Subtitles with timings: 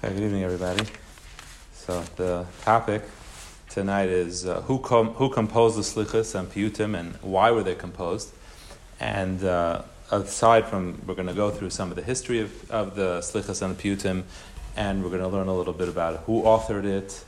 [0.00, 0.84] Hey, good evening, everybody.
[1.72, 3.02] So the topic
[3.68, 7.74] tonight is uh, who com- who composed the slichas and piyutim and why were they
[7.74, 8.32] composed?
[9.00, 9.82] And uh,
[10.12, 13.60] aside from, we're going to go through some of the history of, of the slichas
[13.60, 14.22] and piyutim,
[14.76, 17.24] and we're going to learn a little bit about who authored it,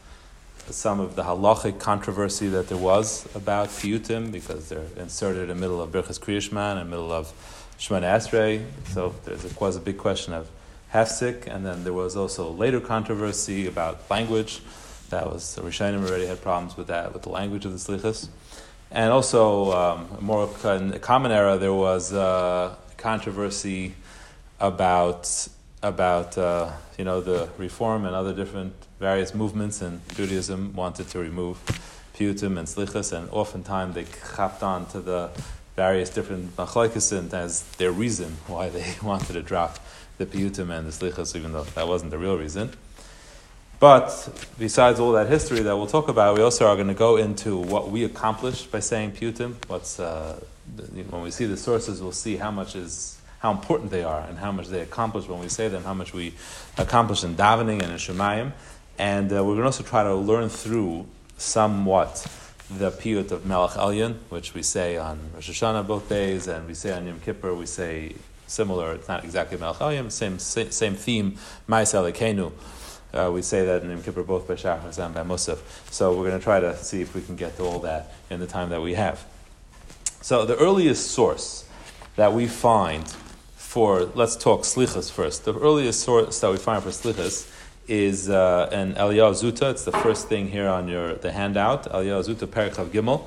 [0.70, 5.54] some of the halachic controversy that there was about piyutim because they're inserted in the
[5.56, 7.32] middle of Birchas Kriyishman, in the middle of
[7.80, 8.64] Shemana Esrei.
[8.94, 10.48] So there was a big question of
[10.92, 14.60] hefsek, and then there was also later controversy about language.
[15.10, 18.28] That was the Rishonim already had problems with that, with the language of the slichas.
[18.90, 23.94] And also, um, more in common era, there was uh, controversy
[24.58, 25.48] about
[25.82, 31.18] about uh, you know the reform and other different various movements in Judaism wanted to
[31.18, 31.56] remove
[32.14, 34.04] piyutim and slichas, and oftentimes they
[34.36, 35.30] chapped on to the
[35.76, 39.78] various different machlokes as their reason why they wanted to drop
[40.20, 42.70] the piyutim and the slichas, even though that wasn't the real reason.
[43.80, 44.28] But
[44.58, 47.56] besides all that history that we'll talk about, we also are going to go into
[47.56, 49.54] what we accomplished by saying piyutim.
[49.68, 50.38] What's uh,
[51.08, 54.36] when we see the sources, we'll see how much is how important they are and
[54.36, 56.34] how much they accomplish when we say them, how much we
[56.76, 58.52] accomplish in davening and in shemayim.
[58.98, 61.06] And uh, we're going to also try to learn through
[61.38, 62.26] somewhat
[62.70, 66.74] the piyut of Melech Elyon, which we say on Rosh Hashanah both days, and we
[66.74, 68.12] say on Yom Kippur, we say
[68.50, 72.52] similar, it's not exactly Melech Elyon, same, same theme, Mais Elikenu.
[73.12, 75.58] Uh, we say that in Kippur both by Shachar and by Musaf.
[75.90, 78.38] So we're going to try to see if we can get to all that in
[78.38, 79.24] the time that we have.
[80.20, 81.64] So the earliest source
[82.16, 83.08] that we find
[83.56, 85.44] for, let's talk Slichas first.
[85.44, 87.50] The earliest source that we find for Slichas
[87.88, 89.72] is uh, an Eliyahu Zuta.
[89.72, 91.90] It's the first thing here on your the handout.
[91.90, 93.24] Eliyahu Zuta Perichav Gimel.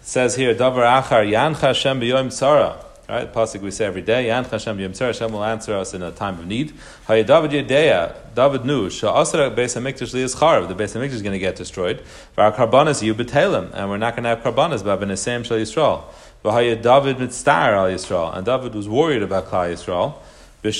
[0.00, 2.87] It says here, Davar Achar Yancha Hashem B'Yom Tzara.
[3.10, 4.26] Right, pasuk we say every day.
[4.26, 5.06] Yancha Hashem B'Yom Tzara.
[5.06, 6.74] Hashem will answer us in a time of need.
[7.06, 8.14] Hay David Yedeya.
[8.34, 10.68] David knew Sha'asra Beis Hamikdash Liyas Charav.
[10.68, 12.02] The Beis Hamikdash is going to get destroyed.
[12.36, 14.84] Our karbanas you betelim, and we're not going to have karbanas.
[14.84, 16.04] But Benesem Shal Yisrael.
[16.44, 20.18] V'Hay David Mitztar Al Yisrael, and David was worried about Klal Yisrael.
[20.60, 20.78] When the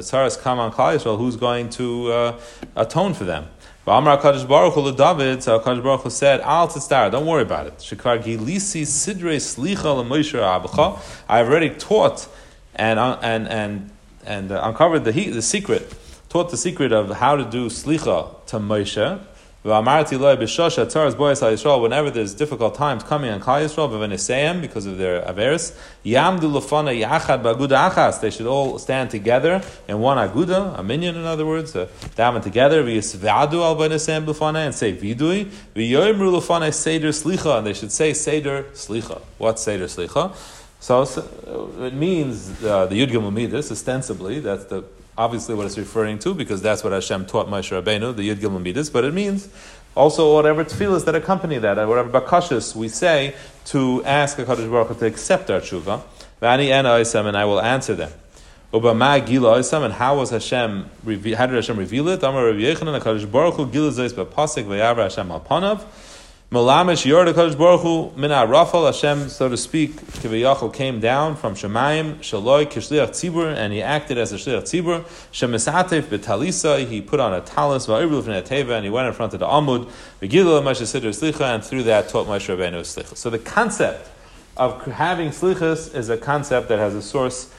[0.00, 2.40] tzaras come on Klal Yisrael, who's going to uh,
[2.76, 3.46] atone for them?
[3.90, 7.66] Amar Kadosh Baruch Hu David, so Kadosh Baruch Hu said, "Al tzar, don't worry about
[7.66, 7.78] it.
[7.78, 10.98] Shekvar gilisi sidre slicha leMoshe Abacha.
[11.28, 12.28] I have already taught
[12.76, 13.90] and uh, and and
[14.24, 15.94] and uncovered the the secret,
[16.28, 19.20] taught the secret of how to do slicha to Moshe."
[19.62, 20.10] Whenever
[22.10, 25.76] there's difficult times coming on Klal Yisrael, because of their averis,
[28.20, 32.42] they should all stand together in one aguda, a minion in other words, uh, daven
[32.42, 35.50] together, and say vidui,
[36.72, 39.20] seder slicha, and they should say seder slicha.
[39.36, 40.34] What's seder slicha?
[40.80, 44.84] So, so it means uh, the Yud Gimel Midas, ostensibly, that's the
[45.16, 48.62] obviously what it's referring to, because that's what Hashem taught Moshe Rabbeinu, the Yud Gimel
[48.62, 49.48] Midas, but it means
[49.94, 53.34] also whatever tefillahs that accompany that, and whatever bakashas we say
[53.66, 56.02] to ask HaKadosh Baruch Hu to accept our tshuva.
[56.40, 58.12] Vani and Oisam, and I will answer them.
[58.72, 62.22] Ubama gila oisam, and how was Hashem, how did Hashem reveal it?
[62.22, 65.82] Amar Rabbi Yechanan, HaKadosh Baruch Hu gila zois b'pasik v'yavra Hashem alpanav.
[66.50, 72.16] Malamish Yor Kadosh Baruch Hu Rafal Hashem, so to speak, Kiviyachol came down from Shemayim
[72.16, 75.04] Shaloi Kishliach Tzibur, and he acted as a Shliach Tzibur.
[75.30, 79.38] Shemisatev Betalisa, he put on a talis Va'irul Teva, and he went in front of
[79.38, 79.88] the Amud
[80.20, 83.16] V'gilul Moshe Siddur Slicha, and through that taught Moshe Rabbeinu Slicha.
[83.16, 84.10] So the concept
[84.56, 87.54] of having Slichas is a concept that has a source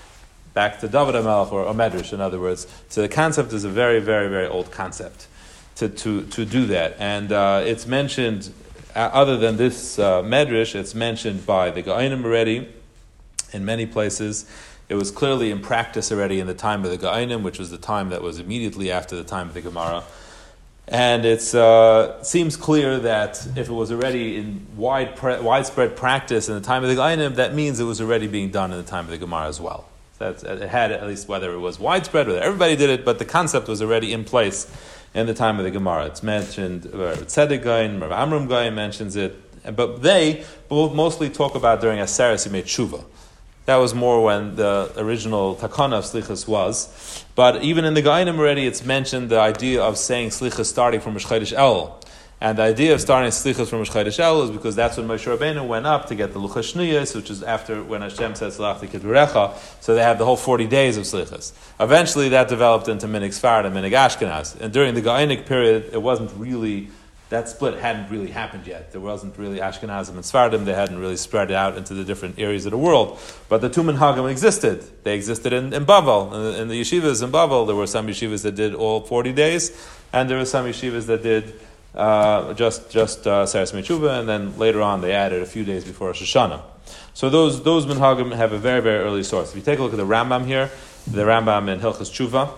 [0.53, 2.67] back to David HaMelech or Medrash, in other words.
[2.89, 5.27] So the concept is a very, very, very old concept
[5.75, 6.97] to, to, to do that.
[6.99, 8.51] And uh, it's mentioned
[8.95, 12.67] other than this uh, medrash, it's mentioned by the Ga'inim already
[13.53, 14.45] in many places.
[14.89, 17.77] It was clearly in practice already in the time of the Ga'inim, which was the
[17.77, 20.03] time that was immediately after the time of the Gemara.
[20.87, 26.49] And it uh, seems clear that if it was already in wide pre- widespread practice
[26.49, 28.89] in the time of the Ga'inim, that means it was already being done in the
[28.89, 29.87] time of the Gemara as well.
[30.19, 33.25] That's, it had at least whether it was widespread, whether everybody did it, but the
[33.25, 34.67] concept was already in place
[35.13, 36.05] in the time of the Gemara.
[36.05, 39.35] It's mentioned, uh, Tzedek Gain, Rav Amram Gain mentions it,
[39.75, 43.03] but they mostly talk about during Aseres Yimei Tshuva.
[43.65, 47.23] That was more when the original takana of slichas was.
[47.35, 51.13] But even in the Gainim already, it's mentioned the idea of saying slichas starting from
[51.13, 51.99] Rosh El.
[52.41, 55.67] And the idea of starting slichas from Rosh Chodesh is because that's when Moshe Rabbeinu
[55.67, 59.55] went up to get the Luchas Shniyas, which is after when Hashem says Salach.
[59.79, 61.53] So they have the whole 40 days of slichas.
[61.79, 64.59] Eventually that developed into Minig Sfarad and Minig Ashkenaz.
[64.59, 66.89] And during the Gainic period, it wasn't really
[67.31, 68.91] that split hadn't really happened yet.
[68.91, 70.65] There wasn't really Ashkenazim and Sfardim.
[70.65, 73.19] They hadn't really spread out into the different areas of the world.
[73.47, 74.83] But the two minhagim existed.
[75.05, 77.65] They existed in, in Bavel, in the, in the yeshivas in Bavel.
[77.67, 79.71] There were some yeshivas that did all 40 days,
[80.11, 81.57] and there were some yeshivas that did
[81.95, 85.83] uh, just just uh, Saras Mechuva, and then later on they added a few days
[85.83, 86.61] before Rosh Hashanah.
[87.13, 89.51] So those those minhagim have a very very early source.
[89.51, 90.69] If you take a look at the Rambam here,
[91.07, 92.51] the Rambam in Hilchas Tshuva,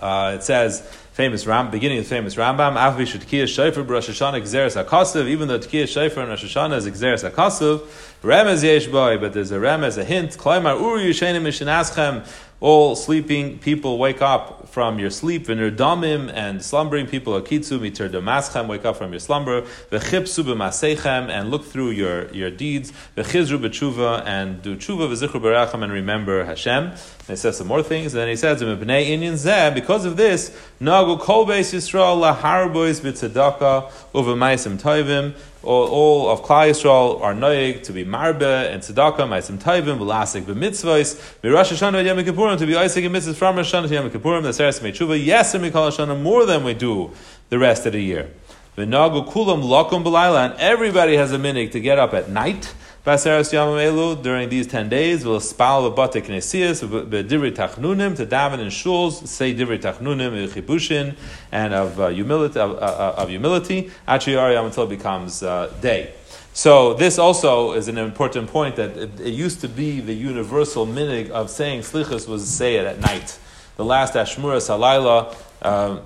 [0.00, 0.82] uh, it says
[1.12, 2.72] famous Ram, beginning of the famous Rambam,
[5.26, 7.86] even though Tkiya Shaifer and Rosh Hashanah is Gzeres HaKasav,
[8.22, 12.28] Remez Yesh Boy, but there's a Remez, a hint, Klaimar Uru Yushenim Mishinaschem,
[12.60, 18.68] all sleeping people wake up from your sleep, v'nirdamim, and slumbering people, akitzu mitir damaschem,
[18.68, 24.22] wake up from your slumber, v'chipsu b'maseichem, and look through your, your deeds, v'chizru b'tshuva,
[24.26, 26.88] and do tshuva v'zichru b'rachem, and remember Hashem.
[26.88, 30.18] And he says some more things, and then he says, b'nei inyan zeh, because of
[30.18, 37.34] this, nagu kol beis Yisrael laharbois b'tzedakah, uv'maisim toivim, all, all of Klal Yisrael are
[37.34, 42.66] noig to be marbe and tzedakah, ma'asim tayvim, v'lasik b'mitzvahs, v'rosh Hashanah Yom Kippurim to
[42.66, 44.80] be isaac and mitzvahs from Rosh Hashanah to Yom Kippurim, the Seres
[45.22, 47.10] yes, and Mikol Hashanah more than we do
[47.50, 48.30] the rest of the year.
[48.76, 52.72] V'nagu kulam lakum b'layla, and everybody has a minig to get up at night,
[53.04, 58.26] Baseres Yamam Elu during these ten days will spal the bate knesias b'divrei tachnunim to
[58.26, 61.16] daven in shuls say divrei tachnunim
[61.50, 66.12] and of uh, humility of, uh, of humility actually until it becomes uh, day.
[66.52, 70.86] So this also is an important point that it, it, used to be the universal
[70.86, 73.38] minig of saying slichus was say it at night.
[73.78, 75.34] The last Ashmura Salayla.
[75.62, 76.02] Um,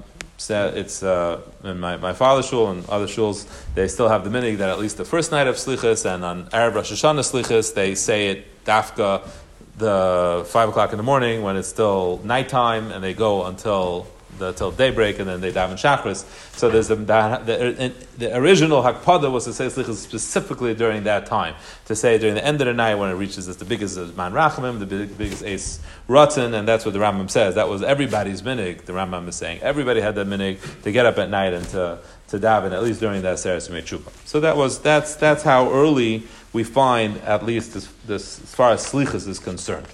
[0.51, 4.59] it's uh, in my, my father's shul and other shuls, they still have the minig
[4.59, 7.95] that at least the first night of slichas and on Arab Rosh Hashanah slichas, they
[7.95, 9.29] say it dafka
[9.77, 14.07] the five o'clock in the morning when it's still nighttime and they go until
[14.39, 16.25] the, till daybreak, and then they daven shachris.
[16.57, 21.55] So there's the, the, the original hakpada was to say slichas specifically during that time,
[21.87, 24.33] to say during the end of the night when it reaches it's the biggest man
[24.33, 27.55] rachamim, the big, biggest ace rotten, and that's what the Rambam says.
[27.55, 28.83] That was everybody's minig.
[28.83, 31.99] The Rambam is saying everybody had that minig to get up at night and to
[32.29, 34.11] to daven at least during that seres tshuva.
[34.27, 38.71] So that was that's that's how early we find at least this, this as far
[38.73, 39.87] as slichas is concerned.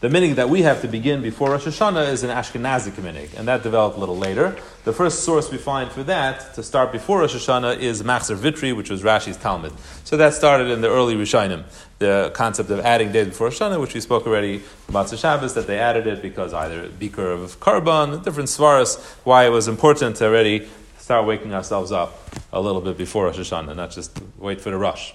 [0.00, 3.48] The minig that we have to begin before Rosh Hashanah is an Ashkenazic minig, and
[3.48, 4.56] that developed a little later.
[4.84, 8.76] The first source we find for that, to start before Rosh Hashanah, is Machzer Vitri,
[8.76, 9.72] which was Rashi's Talmud.
[10.04, 11.64] So that started in the early Rishonim,
[11.98, 15.66] the concept of adding days before Rosh Hashanah, which we spoke already about Shabbos, that
[15.66, 20.26] they added it because either beaker of Karban, different svaras, why it was important to
[20.26, 20.68] already
[20.98, 22.20] start waking ourselves up
[22.52, 25.12] a little bit before Rosh Hashanah, not just wait for the rush.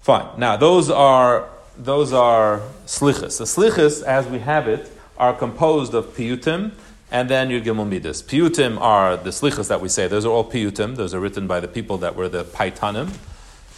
[0.00, 0.38] Fine.
[0.38, 3.38] Now, those are those are slichas.
[3.38, 6.72] The slichas, as we have it, are composed of piyutim
[7.10, 8.22] and then your gimel midas.
[8.22, 10.08] Piyutim are the slichas that we say.
[10.08, 10.96] Those are all piyutim.
[10.96, 13.16] Those are written by the people that were the paitanim.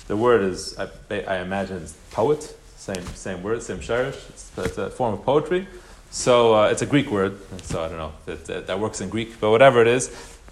[0.09, 2.57] The word is, I, I imagine, poet.
[2.77, 4.29] Same same word, same shirish.
[4.31, 5.69] It's, it's, a form of poetry.
[6.11, 7.39] So uh, it's a Greek word.
[7.63, 10.09] So I don't know that, that, that works in Greek, but whatever it is,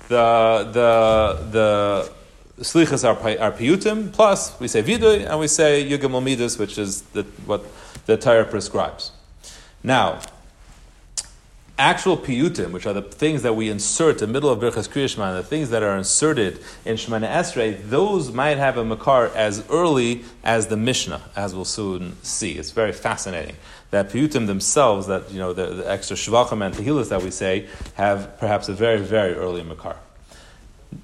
[0.09, 2.13] the the the
[2.61, 7.23] slichas are, are piyutim, plus we say vidui, and we say yugam which is the,
[7.47, 7.65] what
[8.07, 9.13] the Torah prescribes.
[9.83, 10.21] Now,
[11.79, 15.37] actual piyutim, which are the things that we insert in the middle of Birchas Kriyashman,
[15.37, 20.25] the things that are inserted in Shemana Esrei, those might have a makar as early
[20.43, 22.53] as the Mishnah, as we'll soon see.
[22.53, 23.57] It's very fascinating
[23.91, 27.69] that piyutim themselves, that you know the, the extra shvachim and tehillas that we say,
[27.95, 29.97] have perhaps a very very early makar.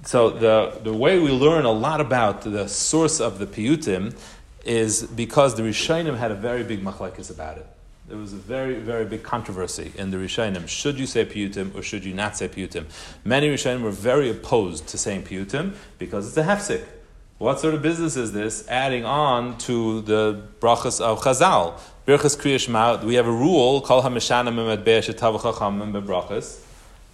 [0.04, 4.16] So the, the way we learn a lot about the source of the piyutim
[4.64, 7.66] is because the Rishonim had a very big machlekes about it.
[8.08, 10.68] There was a very, very big controversy in the Rishonim.
[10.68, 12.84] Should you say piyutim or should you not say piyutim?
[13.24, 16.84] Many Rishonim were very opposed to saying piyutim because it's a hefsik.
[17.38, 18.66] What sort of business is this?
[18.68, 21.78] Adding on to the brachas of Chazal.
[22.06, 26.60] Birchas Kriyash we have a rule, called Hamishana Mimad Be'er Shetav Chacham Brachas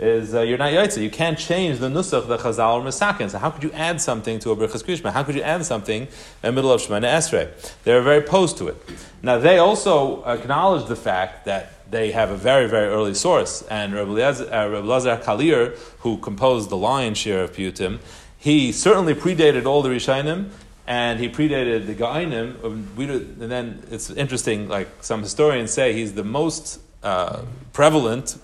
[0.01, 1.03] is uh, you're not yaitza.
[1.03, 3.29] You can't change the nusach the Chazal or Misakin.
[3.29, 5.13] So how could you add something to a Birchas Krishma?
[5.13, 6.09] How could you add something in
[6.43, 7.51] the middle of Shemana Esrei?
[7.85, 8.77] They're very opposed to it.
[9.23, 13.63] Now they also acknowledge the fact that they have a very, very early source.
[13.63, 17.99] And Lazar uh, Kalir, who composed the lion's share of Piyutim,
[18.39, 20.49] he certainly predated all the Rishainim,
[20.87, 22.57] and he predated the Ga'inim.
[22.65, 27.43] And then it's interesting, like some historians say, he's the most uh,
[27.75, 28.39] prevalent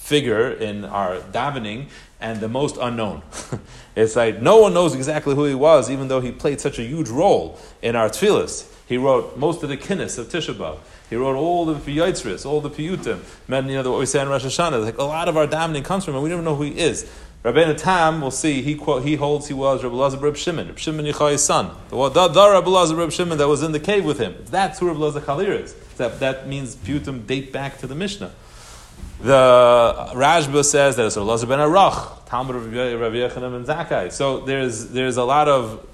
[0.00, 1.86] figure in our davening
[2.20, 3.22] and the most unknown.
[3.96, 6.82] it's like no one knows exactly who he was, even though he played such a
[6.82, 8.66] huge role in our tefillas.
[8.86, 10.78] He wrote most of the kinnis of Tisha.
[11.08, 13.20] He wrote all the piyotzris, all the piyutim.
[13.46, 15.84] Men, you know, what we say in Rosh Hashanah, like a lot of our davening
[15.84, 16.22] comes from him.
[16.22, 17.08] We don't even know who he is.
[17.44, 20.78] Rabbeinu Tam, we'll see, he, quote, he holds he was Rabbi Lazar Reb Shimon, Reb
[20.78, 21.70] Shimon Yochai's son.
[21.88, 24.34] The, the, the Rabbi Lazar Reb Shimon that was in the cave with him.
[24.46, 25.74] That's who Rabbi Lazar Chalir is.
[25.96, 28.32] That, that means Putim date back to the Mishnah.
[29.22, 34.10] The Rashba says that it's Rabbi Lazar ben Arach, Talmud of Rabbi Yechanan and Zakkai.
[34.12, 35.86] So there's, there's a lot of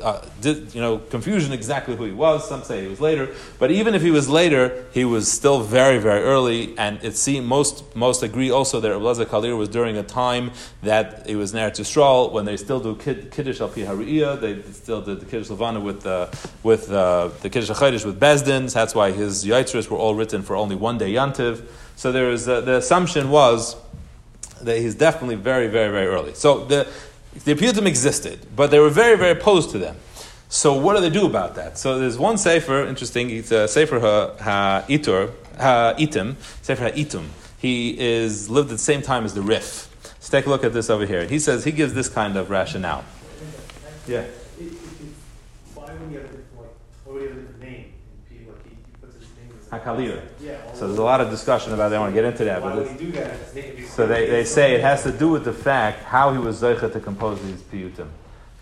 [0.00, 2.48] uh, you know, confusion exactly who he was.
[2.48, 5.98] Some say he was later, but even if he was later, he was still very,
[5.98, 6.76] very early.
[6.78, 11.28] And it seems most most agree also that Rabbi Kalir was during a time that
[11.28, 14.40] it was Eretz Yisrael when they still do kid, Kiddush al Hariyah.
[14.40, 16.28] They still did the Kiddush Levana with uh,
[16.62, 18.74] with uh, the Kiddush Chaydish with Bezdins.
[18.74, 21.64] That's why his Yitzris were all written for only one day Yantiv.
[21.96, 23.76] So there is uh, the assumption was
[24.62, 26.34] that he's definitely very, very, very early.
[26.34, 26.86] So the
[27.44, 29.96] the Piyutim existed, but they were very, very opposed to them.
[30.48, 31.78] So what do they do about that?
[31.78, 37.26] So there's one sefer, interesting, it's a sefer ha-itur, ha-itim, sefer ha-itum.
[37.58, 39.90] He is lived at the same time as the Rif.
[40.04, 41.26] Let's take a look at this over here.
[41.26, 43.04] He says, he gives this kind of rationale.
[44.06, 44.26] Yeah.
[49.80, 50.20] Hakalir.
[50.74, 51.96] So there's a lot of discussion about that.
[51.96, 52.62] I want to get into that.
[52.62, 56.60] But so they, they say it has to do with the fact how he was
[56.60, 58.08] zeicha to compose these piyutim.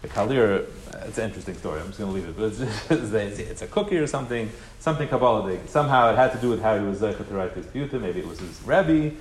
[0.03, 0.67] The kalir,
[1.07, 1.81] it's an interesting story.
[1.81, 2.37] I'm just going to leave it.
[2.37, 2.45] But
[2.91, 4.51] it's, it's, a cookie or something,
[4.81, 5.69] something Kabbalistic.
[5.69, 8.01] Somehow it had to do with how he was zeicha to write these piyutim.
[8.01, 9.15] Maybe it was his rebbe.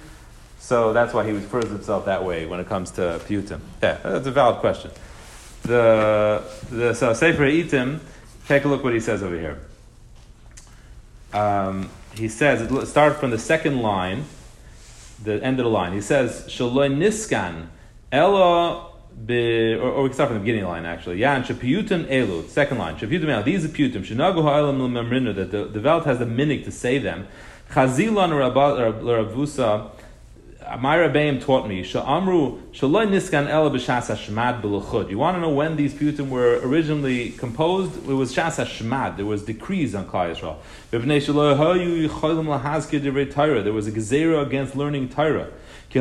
[0.59, 3.59] So that's why he refers himself that way when it comes to piyutim.
[3.81, 4.91] Yeah, that's a valid question.
[5.63, 7.99] The, the so Sefer Itim,
[8.47, 9.59] take a look what he says over here
[11.33, 14.25] um, he says, it starts from the second line,
[15.23, 15.93] the end of the line.
[15.93, 17.67] He says, Shaloi niskan,
[18.11, 18.91] elo
[19.25, 21.17] Be, or, or, we can start from the beginning line actually.
[21.17, 22.95] Yeah, and shapiyutim elu, second line.
[22.95, 24.05] Shapiyutim elu, these are piyutim.
[24.05, 27.27] Shenagu ha'elam l'memrinu, that the, the has the minig to say them.
[27.71, 29.91] Chazilon ravusa
[30.79, 35.09] my Rebbeim taught me, Sha'amru, Shaloi Niskan Ela B'Shas HaShmad B'Luchud.
[35.09, 37.97] You want to know when these piyutim were originally composed?
[38.07, 39.17] It was Shas HaShmad.
[39.17, 40.57] There was decrees on Klal Yisrael.
[43.63, 45.51] There was a gezerah against learning Torah.
[45.91, 45.99] The,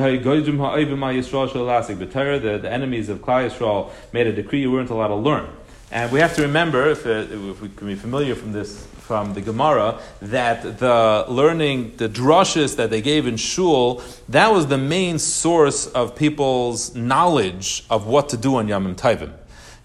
[2.63, 5.49] the enemies of Klal Yisrael made a decree you weren't allowed to learn.
[5.91, 9.35] And we have to remember, if, uh, if we can be familiar from this from
[9.35, 14.79] the Gemara that the learning, the drushes that they gave in shul, that was the
[14.79, 19.33] main source of people's knowledge of what to do on Yamim Taivim.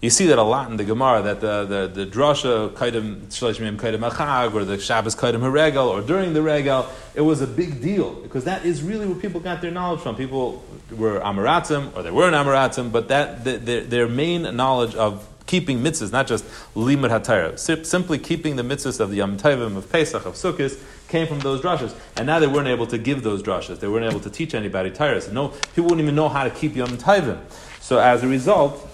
[0.00, 3.76] You see that a lot in the Gemara that the the, the drasha kaidim shlishmim
[3.78, 7.82] kaidim achag or the Shabbos kaidim haregel or during the regel, it was a big
[7.82, 10.14] deal because that is really where people got their knowledge from.
[10.14, 15.26] People were amaratim or they weren't amaratim, but that the, their, their main knowledge of
[15.46, 17.86] keeping mitzvahs, not just limud hatayra.
[17.86, 21.60] Simply keeping the mitzvahs of the Yom Tovim, of Pesach, of Sukkot, came from those
[21.60, 21.94] drashas.
[22.16, 23.80] And now they weren't able to give those drashas.
[23.80, 24.94] They weren't able to teach anybody.
[24.94, 27.38] So no, people wouldn't even know how to keep Yom Tovim.
[27.80, 28.88] So as a result,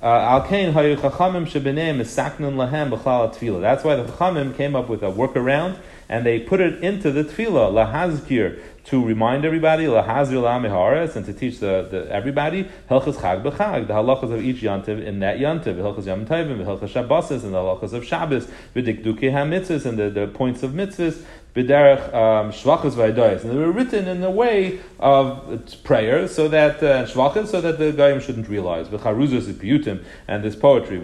[0.00, 3.60] uh, Al Kain Hayu Chachamim Shebeneim Misaknun Lahem B'chlal Tefillah.
[3.60, 7.24] That's why the Chachamim came up with a workaround and they put it into the
[7.24, 13.86] Tefillah, Lahazkir, to remind everybody, lahazir and to teach the, the everybody, hilchas chag b'chag,
[13.86, 17.58] the halachas of each yantiv in that yantiv, hilchas yom tovim, hilchas shabbosis, and the
[17.58, 21.22] halachas of Shabbos, v'dikduke ha-mitzvahs, and the, the points of mitzvahs,
[21.54, 23.42] b'derech um, shvachas v'aydoyas.
[23.42, 27.78] And they were written in a way of prayer, so that, uh, shvachas, so that
[27.78, 28.88] the guyim shouldn't realize.
[28.88, 30.98] V'charuzos piyutim, and this poetry.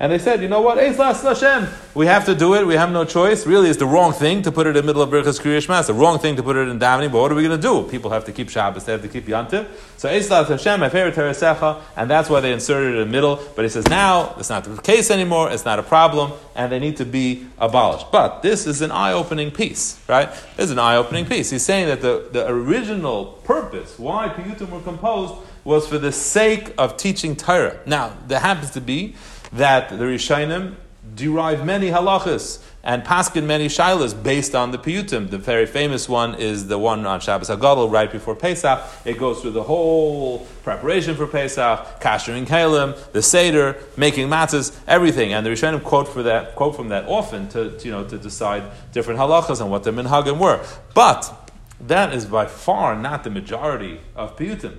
[0.00, 3.04] And they said, you know what, Hashem, we have to do it, we have no
[3.04, 3.46] choice.
[3.46, 5.86] Really, it's the wrong thing to put it in the middle of Birchas Kriyash Mas,
[5.86, 7.88] the wrong thing to put it in davening, but what are we going to do?
[7.90, 9.66] People have to keep Shabbos, they have to keep Yantiv.
[9.98, 13.40] So Eslat Hashem, my favorite Teresecha, and that's why they inserted it in the middle.
[13.54, 16.78] But he says now it's not the case anymore, it's not a problem, and they
[16.78, 18.10] need to be abolished.
[18.12, 20.30] But this is an eye-opening piece, right?
[20.56, 21.50] This is an eye-opening piece.
[21.50, 25.34] He's saying that the, the original purpose, why Piyutim were composed,
[25.64, 27.80] was for the sake of teaching Torah.
[27.86, 29.16] Now, there happens to be
[29.52, 30.76] that the Rishonim
[31.14, 35.30] derive many halachas and paskin many shilas based on the piyutim.
[35.30, 38.80] The very famous one is the one on Shabbos Hagadol right before Pesach.
[39.04, 45.32] It goes through the whole preparation for Pesach, kashering kalim, the seder, making matzahs, everything.
[45.32, 48.18] And the Rishonim quote for that quote from that often to, to you know to
[48.18, 48.62] decide
[48.92, 50.64] different halachas and what the minhagim were.
[50.94, 51.45] But
[51.80, 54.78] that is by far not the majority of piyutim.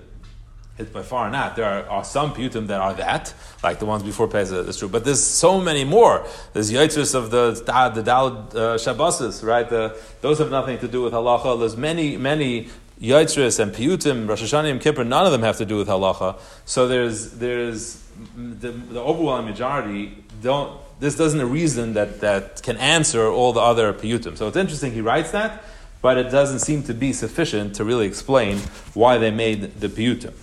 [0.77, 1.56] It's by far not.
[1.56, 4.88] There are, are some piyutim that are that, like the ones before Pesach, that's true.
[4.88, 6.25] But there's so many more.
[6.54, 9.68] There's yitzris of the the Dalad uh, right?
[9.68, 11.58] The, those have nothing to do with halacha.
[11.60, 12.70] There's many, many
[13.01, 16.39] yitzris and piyutim, Rosh Hashanah and Kippur, none of them have to do with halacha.
[16.66, 18.04] So there's, there's
[18.36, 23.60] the, the overwhelming majority don't, this doesn't a reason that, that can answer all the
[23.60, 24.38] other piyutim.
[24.38, 25.63] So it's interesting, he writes that,
[26.01, 28.58] but it doesn't seem to be sufficient to really explain
[28.94, 30.34] why they made the piyutim.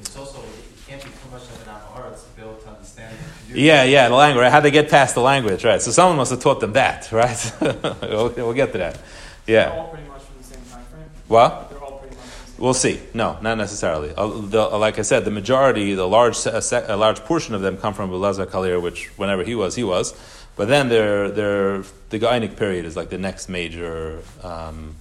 [0.00, 3.16] It's also, it can't be too much of an Amaharat to be able to understand.
[3.52, 4.50] Yeah, yeah, the language.
[4.50, 5.80] How they get past the language, right?
[5.80, 7.52] So someone must have taught them that, right?
[7.60, 8.98] we'll, we'll get to that.
[9.46, 9.70] They're Yeah.
[9.76, 11.04] all pretty much from the same time frame.
[11.28, 11.70] What?
[11.70, 13.00] They're all pretty much from the same We'll see.
[13.14, 14.12] No, not necessarily.
[14.16, 17.54] Uh, the, like I said, the majority, the large, se- a, sec- a large portion
[17.54, 20.14] of them come from Belazar Kalir, which whenever he was, he was.
[20.56, 24.96] But then the Gainic period is like the next major um,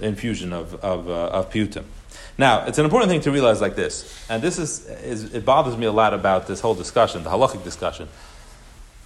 [0.00, 1.84] infusion of, of, uh, of Putim.
[2.36, 5.76] Now, it's an important thing to realize like this, and this is, is, it bothers
[5.76, 8.08] me a lot about this whole discussion, the halachic discussion.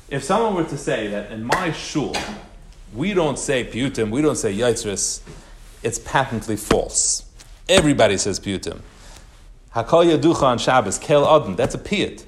[0.09, 2.15] If someone were to say that in my shul,
[2.95, 5.21] we don't say Putim, we don't say Yitzris,
[5.83, 7.25] it's patently false.
[7.69, 8.81] Everybody says Putim.
[9.75, 12.25] Hakol Yaducha on Shabbos, Kel Adon, that's a piyut.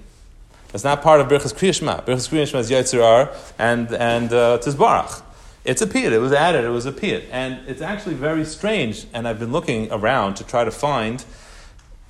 [0.73, 2.05] That's not part of Birchas Kriyashma.
[2.05, 5.23] Birchas Kriyashma is Yitzir and, and uh, Tizbarach.
[5.65, 6.13] It's a piyut.
[6.13, 6.65] It was added.
[6.65, 7.25] It was a piyut.
[7.33, 11.25] And it's actually very strange, and I've been looking around to try to find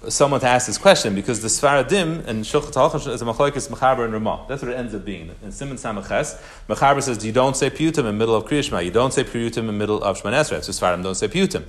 [0.08, 4.04] someone to ask this question because the Sfaradim and Shulchat Halachah is a machlokes Mechaber
[4.04, 4.44] and Ramah.
[4.46, 5.34] That's what it ends up being.
[5.42, 8.84] In Simon Samaches, Mechaber says you don't say Piyutim in the middle of Kriyashma.
[8.84, 10.62] You don't say Piyutim in the middle of Shemon Esrei.
[10.62, 11.64] So Sfaradim don't say Piyutim.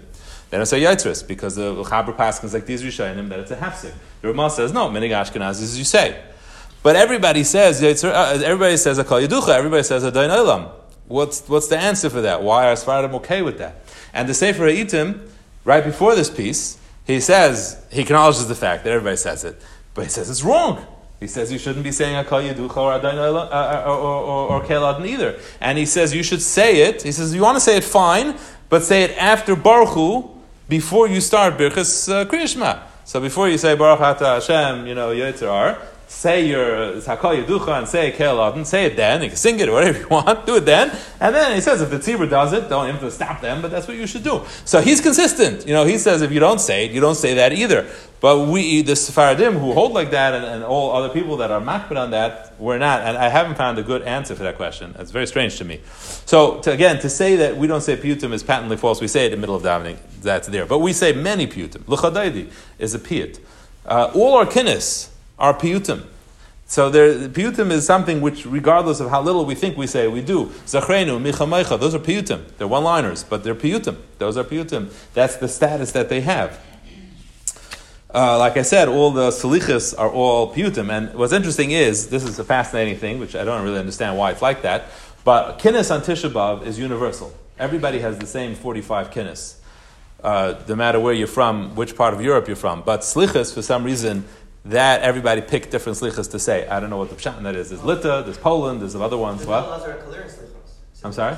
[0.49, 3.93] They don't say Yitzris because the Mechaber Paskins like these Rishonim that it's a hefsek.
[4.21, 4.89] The Ramah says no.
[4.89, 6.21] Many Ashkenaz is as you say.
[6.87, 9.49] But everybody says uh, everybody says Akal Yeducha.
[9.49, 10.71] Everybody says Olam.
[11.09, 12.43] What's what's the answer for that?
[12.43, 13.81] Why are Sfaradim okay with that?
[14.13, 15.27] And the Sefer Haitim,
[15.65, 19.61] right before this piece, he says he acknowledges the fact that everybody says it,
[19.95, 20.87] but he says it's wrong.
[21.19, 24.63] He says you shouldn't be saying Akal Yeducha or Adain Olam uh, or or, or,
[24.63, 25.37] or either.
[25.59, 27.03] And he says you should say it.
[27.03, 28.37] He says you want to say it fine,
[28.69, 30.25] but say it after Baruch
[30.69, 32.83] before you start Birchas uh, Kriyashma.
[33.03, 37.87] So before you say Baruch Ata Hashem, you know Yitzhar, say your Hakol Yeducha and
[37.87, 39.21] say Kel say it then.
[39.21, 40.97] You can sing it whatever you want, do it then.
[41.19, 43.71] And then he says if the tzibur does it, don't have to stop them, but
[43.71, 44.43] that's what you should do.
[44.65, 45.67] So he's consistent.
[45.67, 47.89] You know, he says if you don't say it, you don't say that either.
[48.19, 51.61] But we, the Sephardim who hold like that, and, and all other people that are
[51.61, 53.01] makbid on that, we're not.
[53.01, 54.95] And I haven't found a good answer for that question.
[54.97, 55.81] It's very strange to me.
[56.25, 59.25] So to, again, to say that we don't say piyutim is patently false, we say
[59.25, 59.97] it in the middle of davening.
[60.21, 60.65] That's there.
[60.65, 61.87] But we say many piyutim.
[61.87, 63.39] L'chadaydi is a piyut.
[63.85, 66.05] Uh, all our kinnis are piyutim.
[66.69, 70.21] So there, piyutim is something which, regardless of how little we think we say, we
[70.21, 70.47] do.
[70.65, 72.45] Zachrenu, micha those are piyutim.
[72.57, 73.97] They're one-liners, but they're piyutim.
[74.17, 74.91] Those are piyutim.
[75.13, 76.59] That's the status that they have.
[78.13, 80.89] Uh, like I said, all the salichas are all piyutim.
[80.91, 84.31] And what's interesting is, this is a fascinating thing, which I don't really understand why
[84.31, 84.85] it's like that,
[85.23, 87.33] but kinnis on Tisha B'Av is universal.
[87.59, 89.55] Everybody has the same 45 kinnis.
[90.21, 92.81] Uh, no matter where you're from, which part of Europe you're from.
[92.81, 94.25] But slichas, for some reason,
[94.67, 96.67] that everybody picked different slichas to say.
[96.67, 97.69] I don't know what the pshat that is.
[97.69, 99.45] There's Lita, there's Poland, there's other ones.
[99.45, 99.61] What?
[99.61, 101.03] no Lazar Kalir in Slichos.
[101.03, 101.37] I'm sorry?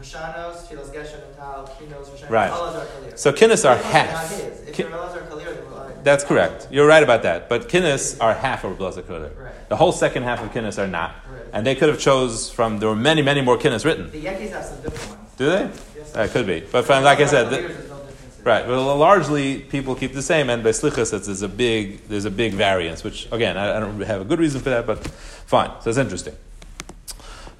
[0.00, 2.50] Hashanos, Shilas Geshem, Tal, Kinos, Right.
[2.50, 3.18] Kalir.
[3.18, 4.12] So kinnis are half.
[4.12, 4.68] not his.
[4.68, 6.68] If Ki- you're a Lazar Kalir, then we'll- That's correct.
[6.70, 7.48] You're right about that.
[7.48, 9.68] But kinnis are half of Blazer Right.
[9.68, 11.12] The whole second half of kinnis are not.
[11.32, 11.42] Right.
[11.52, 14.10] And they could have chose from, there were many, many more kinnis written.
[14.10, 15.30] The Yankees have some different ones.
[15.38, 15.62] Do they?
[15.96, 16.60] Yes, Uh, could be.
[16.60, 18.35] But from, like I said, the, Kalir, there's no differences.
[18.46, 18.64] Right.
[18.64, 22.54] Well, largely people keep the same, and by slichas there's a big there's a big
[22.54, 23.02] variance.
[23.02, 25.72] Which again, I, I don't have a good reason for that, but fine.
[25.80, 26.36] So it's interesting.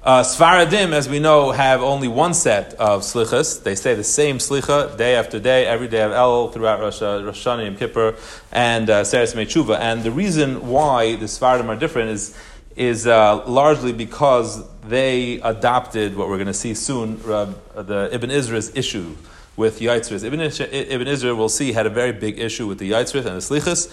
[0.01, 3.63] Uh, Sfaradim, as we know, have only one set of slichas.
[3.63, 7.67] They say the same slicha day after day, every day of El throughout Rosh, Hashanah
[7.67, 8.15] and Kippur
[8.53, 9.77] and uh, Seres Mechuva.
[9.77, 12.33] And the reason why the Sfaradim are different is
[12.77, 18.73] is uh, largely because they adopted what we're going to see soon, the Ibn Ezra's
[18.73, 19.17] issue
[19.57, 20.23] with Yitzris.
[20.23, 23.41] Ibn, Ibn Ezra, we'll see, had a very big issue with the Yitzris and the
[23.41, 23.91] Slichas.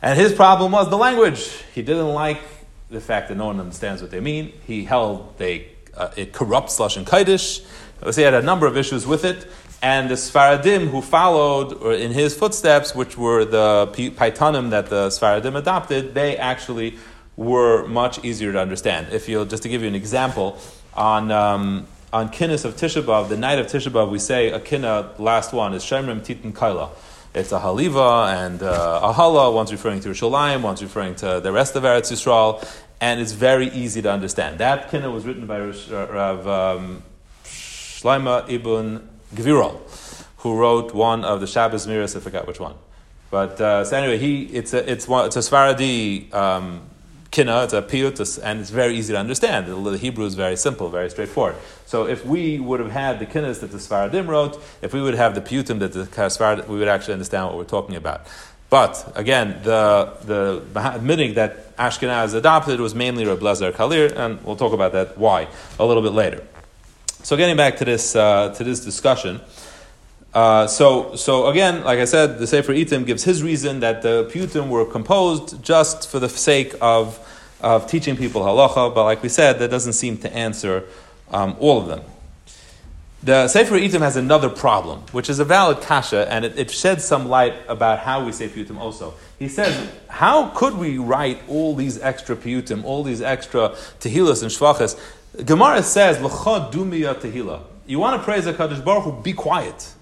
[0.00, 1.48] And his problem was the language.
[1.74, 2.40] He didn't like
[2.90, 4.52] the fact that no one understands what they mean.
[4.66, 7.64] He held they, uh, it corrupts Lashon Kaidish.
[8.02, 9.48] So he had a number of issues with it.
[9.80, 15.08] And the Sfaradim who followed or in his footsteps, which were the Paitanim that the
[15.08, 16.98] Sfaradim adopted, they actually
[17.36, 19.12] were much easier to understand.
[19.12, 20.58] If you just to give you an example,
[20.94, 24.60] on um, on Kinnis of Tisha B'av, the night of Tisha B'av, we say a
[24.60, 26.90] Kinna, last one, is Shemrim Titan Kaila.
[27.34, 31.50] It's a Haliva and uh, a Hala, one's referring to Yerushalayim, one's referring to the
[31.50, 32.62] rest of Eretz Yisrael,
[33.00, 34.58] and it's very easy to understand.
[34.58, 37.02] That Kinna was written by Rosh- Rav um,
[38.04, 39.80] Ibn Gvirol,
[40.38, 42.74] who wrote one of the Shabbos Miras, I forgot which one.
[43.30, 46.82] But uh, so anyway, he it's a it's one it's a Sfaradi um,
[47.32, 49.66] kinna, it's a piyut, and it's very easy to understand.
[49.66, 51.56] The, the Hebrew is very simple, very straightforward.
[51.86, 55.14] So if we would have had the kinnas that the Sfaradim wrote, if we would
[55.14, 58.28] have the piyutim that the Sfaradim, we would actually understand what we're talking about.
[58.70, 60.62] But again, the the
[60.94, 65.48] admitting that Ashkenaz adopted was mainly Reb Lezer Kalir, and we'll talk about that why
[65.78, 66.42] a little bit later.
[67.22, 69.40] So getting back to this uh, to this discussion.
[70.34, 74.30] Uh, so, so again, like I said, the Sefer Itim gives his reason that the
[74.32, 77.18] Piyutim were composed just for the sake of,
[77.60, 80.84] of teaching people halacha, but like we said, that doesn't seem to answer
[81.30, 82.00] um, all of them.
[83.22, 87.04] The Sefer Itim has another problem, which is a valid kasha, and it, it sheds
[87.04, 89.14] some light about how we say piyutim also.
[89.38, 94.50] He says, how could we write all these extra piyutim, all these extra tehillas and
[94.50, 94.98] shvachas?
[95.46, 99.92] Gemara says, "L'cha dumiya tehillah." You want to praise the Hakadosh Baruch Hu, be quiet,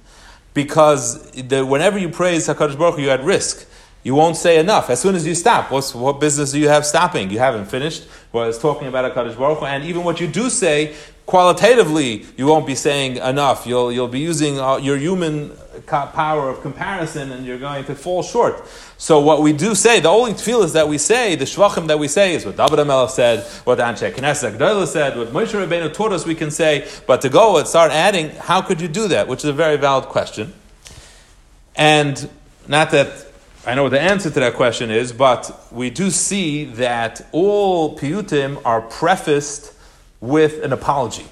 [0.55, 3.67] because the, whenever you praise Hakadosh Baruch Hu, you're at risk.
[4.03, 4.89] You won't say enough.
[4.89, 7.31] As soon as you stop, what business do you have stopping?
[7.31, 8.07] You haven't finished.
[8.33, 10.95] It's talking about Hakadosh Baruch Hu, and even what you do say
[11.27, 13.67] qualitatively, you won't be saying enough.
[13.67, 15.53] You'll you'll be using uh, your human
[15.87, 18.67] power of comparison, and you're going to fall short.
[18.99, 22.09] So what we do say, the only tefillas that we say, the shvachim that we
[22.09, 26.13] say, is what David Amelech said, what Anshe Knesset Gdolah said, what Moshe Rabbeinu taught
[26.13, 26.27] us.
[26.27, 29.29] We can say, but to go and start adding, how could you do that?
[29.29, 30.53] Which is a very valid question,
[31.77, 32.29] and
[32.69, 33.27] not that
[33.67, 37.99] I know what the answer to that question is, but we do see that all
[37.99, 39.75] piyutim are prefaced
[40.19, 41.27] with an apology.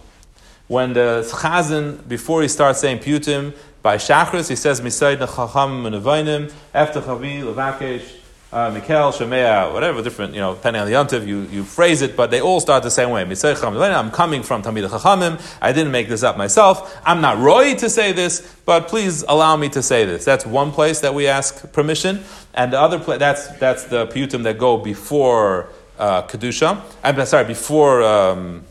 [0.66, 3.54] When the chazan, before he starts saying piyutim,
[3.88, 8.16] by Shachris, he says, Misaid nechacham menavainim, after chavi, levakesh,
[8.53, 12.31] uh, Shemea, whatever, different, you know, depending on the yontiv, you, you phrase it, but
[12.31, 13.24] they all start the same way.
[13.35, 15.40] Chacham I'm coming from Tamid Chachamim.
[15.62, 17.01] I didn't make this up myself.
[17.07, 20.22] I'm not roy to say this, but please allow me to say this.
[20.22, 22.20] That's one place that we ask permission.
[22.53, 26.83] And the other place, that's, that's the piyutim that go before uh, Kedusha.
[27.03, 28.03] I'm sorry, before.
[28.03, 28.64] Um,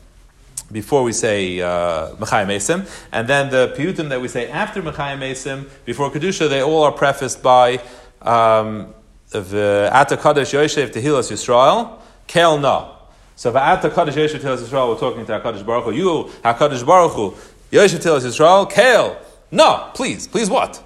[0.71, 5.19] before we say uh, Mechayim Mesim, and then the piyutim that we say after Mechayim
[5.19, 7.81] Mesim, before Kedusha, they all are prefaced by
[8.21, 8.93] um,
[9.29, 12.95] the Ata Kadosh Yoshev Tehilas Yisrael, Kel Na.
[13.35, 15.91] So Ata Kadosh Yoshev Tehilas Yisrael, we're talking to HaKadosh Baruch Hu.
[15.91, 17.31] You, HaKadosh Baruch Hu,
[17.71, 19.17] Yoshev Tehilas Yisrael, Kel.
[19.51, 20.83] No, please, please what?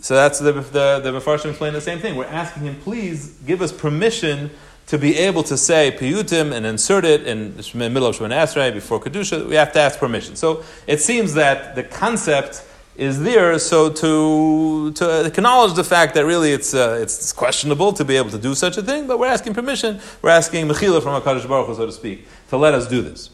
[0.00, 2.16] So that's the, the, the Mefarshim explain the same thing.
[2.16, 4.50] We're asking him, please give us permission
[4.90, 8.74] to be able to say piyutim and insert it in the middle of Shemon Esrei
[8.74, 10.34] before Kedusha, we have to ask permission.
[10.34, 16.26] So it seems that the concept is there, so to, to acknowledge the fact that
[16.26, 19.28] really it's, uh, it's questionable to be able to do such a thing, but we're
[19.28, 22.88] asking permission, we're asking Mechila from HaKadosh Baruch Hu, so to speak, to let us
[22.88, 23.30] do this.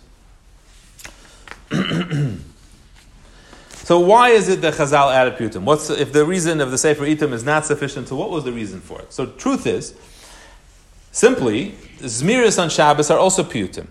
[3.71, 5.63] so why is it that Chazal added piyutim?
[5.63, 8.53] What's, if the reason of the Sefer Itim is not sufficient, so what was the
[8.53, 9.11] reason for it?
[9.11, 9.95] So truth is,
[11.17, 13.87] Simply, Zmiris on Shabbos are also piyutim.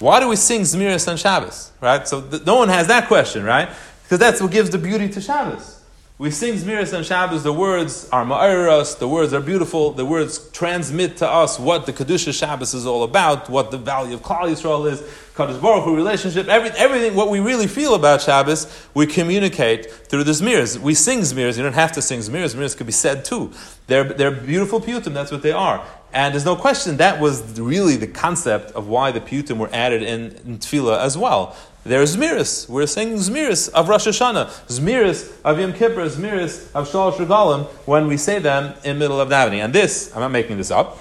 [0.00, 1.70] Why do we sing Zmiris on Shabbos?
[1.80, 2.08] Right?
[2.08, 3.68] So th- no one has that question, right?
[4.02, 5.77] Because that's what gives the beauty to Shabbos.
[6.20, 10.50] We sing Zmiris on Shabbos, the words are ma'aras, the words are beautiful, the words
[10.50, 14.50] transmit to us what the Kedusha Shabbos is all about, what the value of Klal
[14.50, 15.00] Yisrael is,
[15.36, 20.24] Kadosh Baruch Hu relationship, every, everything, what we really feel about Shabbos, we communicate through
[20.24, 20.76] the Zmirs.
[20.76, 23.52] We sing Zmirs, you don't have to sing Zmirs, Zmirs could be said too.
[23.86, 25.86] They're, they're beautiful piyutim, that's what they are.
[26.12, 30.02] And there's no question that was really the concept of why the piyutim were added
[30.02, 31.54] in, in tefillah as well.
[31.88, 32.68] There's Zmiris.
[32.68, 38.06] We're saying Zmiris of Rosh Hashanah, Zmiris of Yom Kippur, Zmiris of Shalosh Regalim when
[38.06, 39.64] we say them in middle of davening.
[39.64, 40.98] And this, I'm not making this up.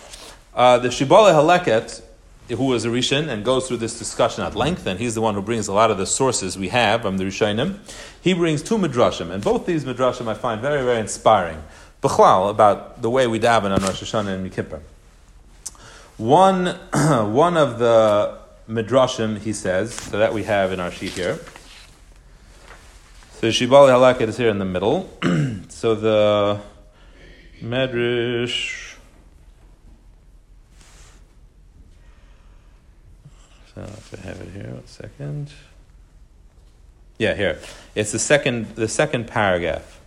[0.56, 2.02] Uh, the Shibbolei Haleket,
[2.56, 5.36] who is a Rishon and goes through this discussion at length, and he's the one
[5.36, 7.80] who brings a lot of the sources we have from the Rishonim.
[8.22, 11.62] He brings two midrashim, and both these midrashim I find very, very inspiring.
[12.02, 14.82] Bechlal about the way we daven on Rosh Hashanah and Yom Kippur.
[16.16, 21.40] One, one of the midrashim, he says, so that we have in our sheet here.
[23.40, 25.10] So Shibbolei Haleket is here in the middle.
[25.70, 26.60] so the
[27.62, 28.96] medrash.
[33.76, 35.52] So if I have it here, one second.
[37.20, 37.60] Yeah, here.
[37.94, 40.02] It's the second, the second paragraph.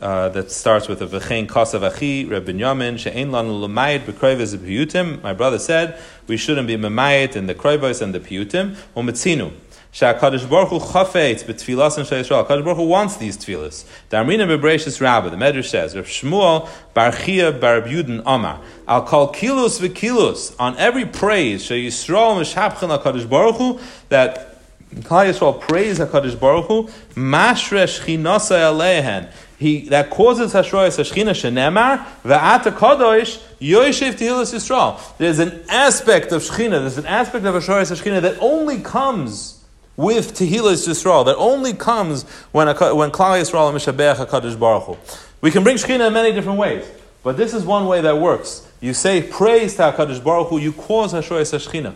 [0.00, 5.22] Uh, that starts with a v'chein kasav achi Reb Binyamin she'ein lanu l'mayit b'kroivas piyutim.
[5.22, 8.76] My brother said we shouldn't be memayit in the kroivas and the piyutim.
[8.96, 9.52] Umetzinu.
[9.92, 12.44] Sha'akadosh Baruch Hu chafetz b'tfilas and she'yisrael.
[12.44, 13.84] Kadosh Baruch Hu wants these tefillas.
[14.10, 15.30] Damrina b'breishis rabba.
[15.30, 18.60] The Medrash says Reb Shmuel bar Chia bar Yudin Amar.
[18.88, 23.78] I'll call kilos v'kilos on every praise she'yisrael mishapchen Hakadosh Baruch Hu
[24.08, 24.50] that
[24.96, 32.04] Klal Yisrael praise Hakadosh Baruch Hu mashresh chinasa alehen he that causes Hashroyas Hashchina Shenemar
[32.22, 35.00] Va'ata Kadosh Yoshev Tehillas Yisrael.
[35.18, 39.64] There's an aspect of Shechina, there's an aspect of Hashroyas Hashchina that only comes
[39.96, 44.96] with Tehillas Yisrael, that only comes when, when Klal Yisrael and Mishabech HaKadosh Baruch Hu.
[45.40, 46.84] We can bring Shechina in many different ways,
[47.22, 48.68] but this is one way that works.
[48.80, 51.94] You say praise to HaKadosh Baruch Hu, you cause Hashroyas Hashchina.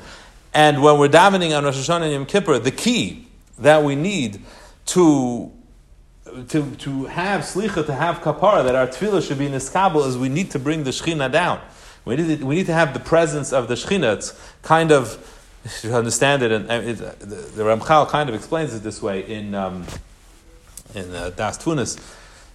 [0.55, 3.27] And when we're davening on Rosh Hashanah and Yom Kippur, the key
[3.59, 4.41] that we need
[4.87, 5.53] to
[6.49, 10.17] to, to have slicha, to have kapara, that our tefillah should be in niskabel, is
[10.17, 11.61] we need to bring the shechina down.
[12.05, 14.15] We need, to, we need to have the presence of the shechina.
[14.17, 15.19] It's kind of,
[15.83, 19.55] you understand it, and it, the, the Ramchal kind of explains it this way in,
[19.55, 19.85] um,
[20.95, 21.99] in uh, Da'as Tevunos,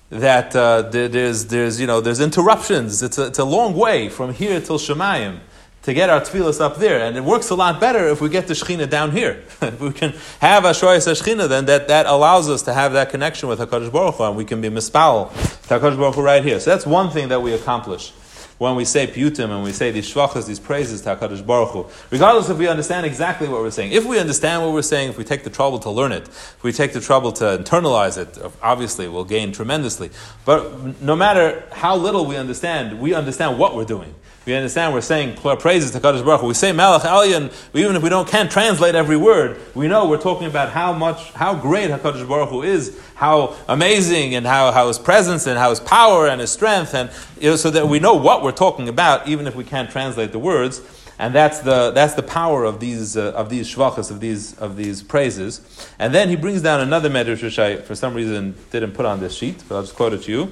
[0.10, 3.02] that uh, there, there's, there's, you know, there's interruptions.
[3.02, 5.40] It's a, it's a long way from here till Shemayim
[5.84, 7.00] to get our tefillas up there.
[7.00, 9.44] And it works a lot better if we get the Shekhinah down here.
[9.62, 13.50] if we can have Ashoyas Shekhinah, then that, that allows us to have that connection
[13.50, 15.32] with HaKadosh Baruch Hu, and we can be mispal
[15.68, 16.60] to HaKadosh Baruch Hu right here.
[16.60, 18.14] So that's one thing that we accomplish
[18.60, 21.86] when we say piyutim and we say these shvachas, these praises to HaKadosh Baruch Hu,
[22.12, 23.92] regardless if we understand exactly what we're saying.
[23.92, 26.64] If we understand what we're saying, if we take the trouble to learn it, if
[26.64, 30.12] we take the trouble to internalize it, obviously we'll gain tremendously.
[30.46, 34.16] But no matter how little we understand, we understand what we're doing.
[34.46, 36.48] We understand we're saying praises to Kadosh Baruch Hu.
[36.48, 40.18] We say Melech Elyon, even if we don't can't translate every word, we know we're
[40.18, 44.90] talking about how much, how great Hakadosh Baruch Hu is, how amazing, and how, how
[44.90, 48.00] his presence and how his power and his strength, and you know, so that we
[48.00, 50.82] know what we're talking about, even if we can't translate the words.
[51.20, 54.76] And that's the, that's the power of these, uh, of these shvachas, of these, of
[54.76, 55.62] these praises.
[56.00, 59.22] And then he brings down another medrash, which I, for some reason, didn't put on
[59.22, 60.52] this sheet, but I'll just quote it to you.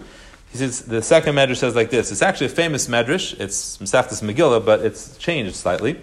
[0.51, 2.11] He says the second medrash says like this.
[2.11, 3.39] It's actually a famous medrash.
[3.39, 5.99] It's Masechtas Megillah, but it's changed slightly.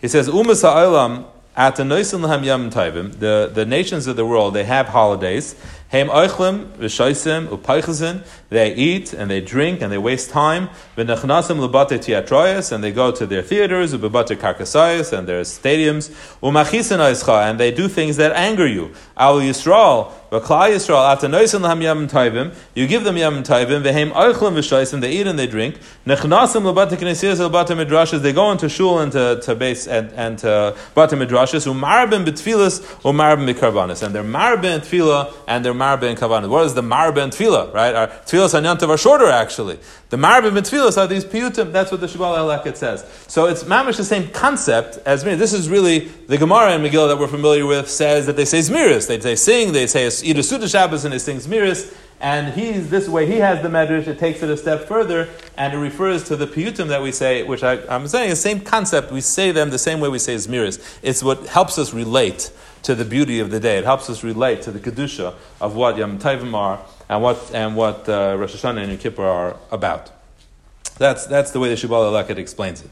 [0.00, 5.54] He says Umas ha'olam at the the the nations of the world they have holidays.
[5.92, 8.26] Heim oichlim v'shoisim upaychazin.
[8.48, 10.68] They eat and they drink and they waste time.
[10.96, 16.10] V'nechnasim tiatroyas and they go to their theaters ubebate karkasayas and their stadiums.
[16.42, 18.90] Umachisin and they do things that anger you.
[19.16, 22.54] Al Yisrael Yisrael taivim.
[22.74, 23.82] You give them yam taivim.
[23.82, 25.00] V'heim oichlim v'shoisim.
[25.00, 25.78] They eat and they drink.
[26.04, 28.22] Nechnasim midrashas.
[28.22, 31.66] They go into shul and to, to base and and to bate midrashas.
[34.04, 36.48] And they're marabim tefillah and they're marabim karbanis.
[36.48, 37.72] What is the marabim tefillah?
[37.72, 37.94] Right?
[37.94, 39.78] Our tefillas on Yantav are shorter actually.
[40.08, 41.72] The marabim tefillas are these piyutim.
[41.72, 43.04] That's what the Shibbolei Haleket says.
[43.28, 45.34] So it's mamish the same concept as me.
[45.34, 48.60] This is really the Gemara and Megillah that we're familiar with says that they say
[48.60, 49.06] zmiris.
[49.06, 49.72] They say sing.
[49.72, 53.26] They say eat a Suda Shabbos and he sings Miris, and he's this way.
[53.26, 54.06] He has the medrash.
[54.06, 57.42] It takes it a step further, and it refers to the piyutim that we say,
[57.42, 59.12] which I, am saying the same concept.
[59.12, 60.98] We say them the same way we say zmiris.
[61.02, 62.50] It's what helps us relate
[62.86, 63.78] to the beauty of the day.
[63.78, 67.74] It helps us relate to the kedusha of what Yom Tovim are and what and
[67.74, 70.12] what uh, Rosh Hashanah and Yom Kippur are about.
[70.96, 72.90] That's that's the way the Shibbolei Haleket explains it.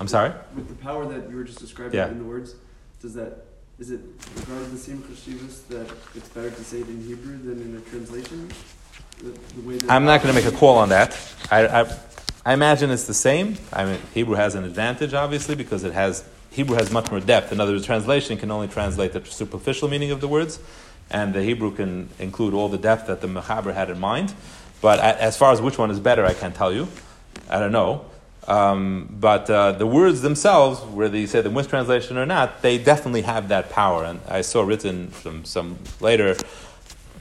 [0.00, 0.32] I'm sorry?
[0.56, 2.08] With the power that you were just describing yeah.
[2.08, 2.56] in the words,
[3.00, 3.44] does that
[3.78, 4.00] is it
[4.34, 7.80] regarding the same chashivas that it's better to say it in Hebrew than in a
[7.90, 8.50] translation?
[9.88, 11.18] I'm not going to make a call on that.
[11.50, 11.96] I, I,
[12.44, 13.56] I, imagine it's the same.
[13.72, 17.52] I mean, Hebrew has an advantage, obviously, because it has Hebrew has much more depth.
[17.52, 20.58] In other words, translation can only translate the superficial meaning of the words,
[21.10, 24.34] and the Hebrew can include all the depth that the Mechaber had in mind.
[24.80, 26.88] But as far as which one is better, I can't tell you.
[27.50, 28.04] I don't know.
[28.46, 33.22] Um, but uh, the words themselves, whether you say the mistranslation or not, they definitely
[33.22, 34.04] have that power.
[34.04, 36.34] And I saw written from some later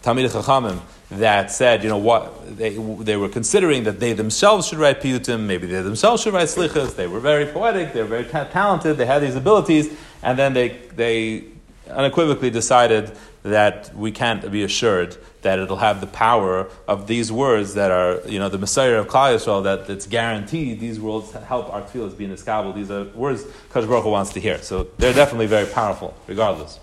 [0.07, 0.79] Talmid Chachamim
[1.11, 5.41] that said, you know, what they, they were considering that they themselves should write piyutim,
[5.41, 6.95] maybe they themselves should write slichas.
[6.95, 9.93] They were very poetic, they were very ta- talented, they had these abilities,
[10.23, 11.43] and then they they
[11.89, 13.11] unequivocally decided
[13.43, 18.21] that we can't be assured that it'll have the power of these words that are,
[18.27, 22.17] you know, the Messiah of Klal Yisrael, that it's guaranteed these words help our tefillahs
[22.17, 24.61] be in the These are words Kadosh Baruch Hu wants to hear.
[24.61, 26.79] So they're definitely very powerful, regardless.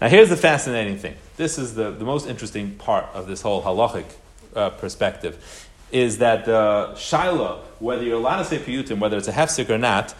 [0.00, 1.16] Now here's the fascinating thing.
[1.36, 4.04] This is the, the most interesting part of this whole halachic
[4.54, 9.32] uh, perspective, is that uh, Shiloh, whether you're allowed to say piyutim, whether it's a
[9.32, 10.14] hefsek or not,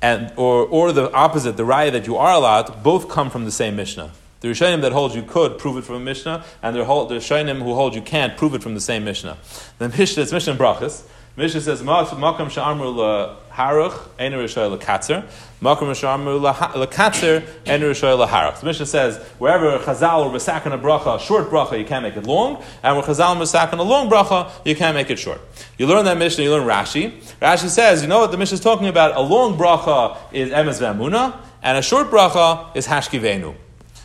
[0.00, 3.50] and, or, or the opposite, the raya that you are allowed, both come from the
[3.50, 4.12] same Mishnah.
[4.40, 7.74] The Rishonim that hold you could prove it from a Mishnah, and the Rishonim who
[7.74, 9.36] hold you can't prove it from the same Mishnah.
[9.78, 11.04] The Mishnah, it's Mishnah Brachas.
[11.36, 15.24] Mishnah says, "Makam sha'amru laharuch enu rishoy lekatzer,
[15.62, 21.20] makam sha'amru lekatzer enu rishoy laharuch." The Mishnah says, wherever Chazal or Masakan a bracha,
[21.20, 24.74] short bracha, you can't make it long, and where Chazal Masakan a long bracha, you
[24.74, 25.40] can't make it short.
[25.78, 27.12] You learn that Mishnah, you learn Rashi.
[27.40, 29.16] Rashi says, you know what the Mishnah is talking about?
[29.16, 33.54] A long bracha is emes v'amuna, and a short bracha is hashkivenu.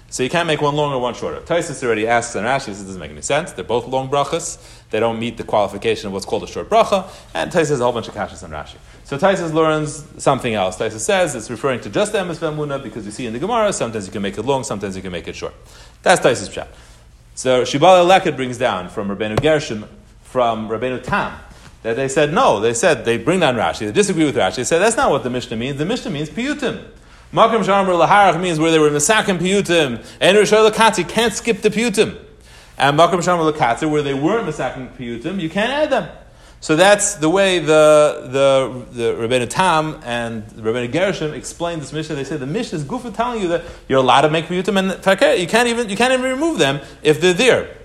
[0.07, 1.41] So you can't make one longer, one shorter.
[1.41, 3.51] Taisus already asks and Rashi, says this doesn't make any sense.
[3.51, 4.57] They're both long brachas.
[4.95, 7.09] They don't meet the qualification of what's called a short bracha.
[7.33, 8.77] And Taisus has a whole bunch of kashas and Rashi.
[9.03, 10.77] So Taisus learns something else.
[10.77, 13.73] Taisus says it's referring to just the emes v'amuna because you see in the Gemara,
[13.73, 15.53] sometimes you can make it long, sometimes you can make it short.
[16.01, 16.69] That's Taisus chat.
[17.33, 19.85] So Shibbolei Haleket brings down from Rabbeinu Gershom,
[20.21, 21.37] from Rabbeinu Tam,
[21.83, 22.61] that they said no.
[22.61, 23.79] They said they bring down Rashi.
[23.79, 24.55] They disagree with Rashi.
[24.55, 25.77] They said that's not what the Mishnah means.
[25.77, 26.81] The Mishnah means piyutim.
[27.33, 30.05] Makom shamar laharach means where they were in misakim piyutim.
[30.21, 32.24] And Rishon Lakatzi can't skip the piyutim.
[32.77, 36.09] And makom shamar lakatzi where they weren't misakim piyutim, you can't add them.
[36.59, 42.15] So that's the way the the the Rebbeinu Tam and Rebbeinu Gershom explained this Mishnah.
[42.15, 45.39] They said the Mishnah is gufa telling you that you're allowed to make piyutim and
[45.39, 47.77] you can't even you can't even remove them if they're there.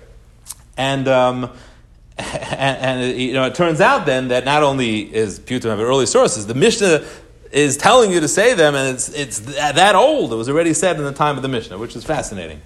[0.77, 1.51] And um,
[2.19, 6.07] and, and, you know, it turns out then that not only is piyutim have early
[6.07, 7.05] sources, the Mishnah
[7.53, 10.33] is telling you to say them, and it's it's that old.
[10.33, 12.61] It was already said in the time of the Mishnah, which is fascinating.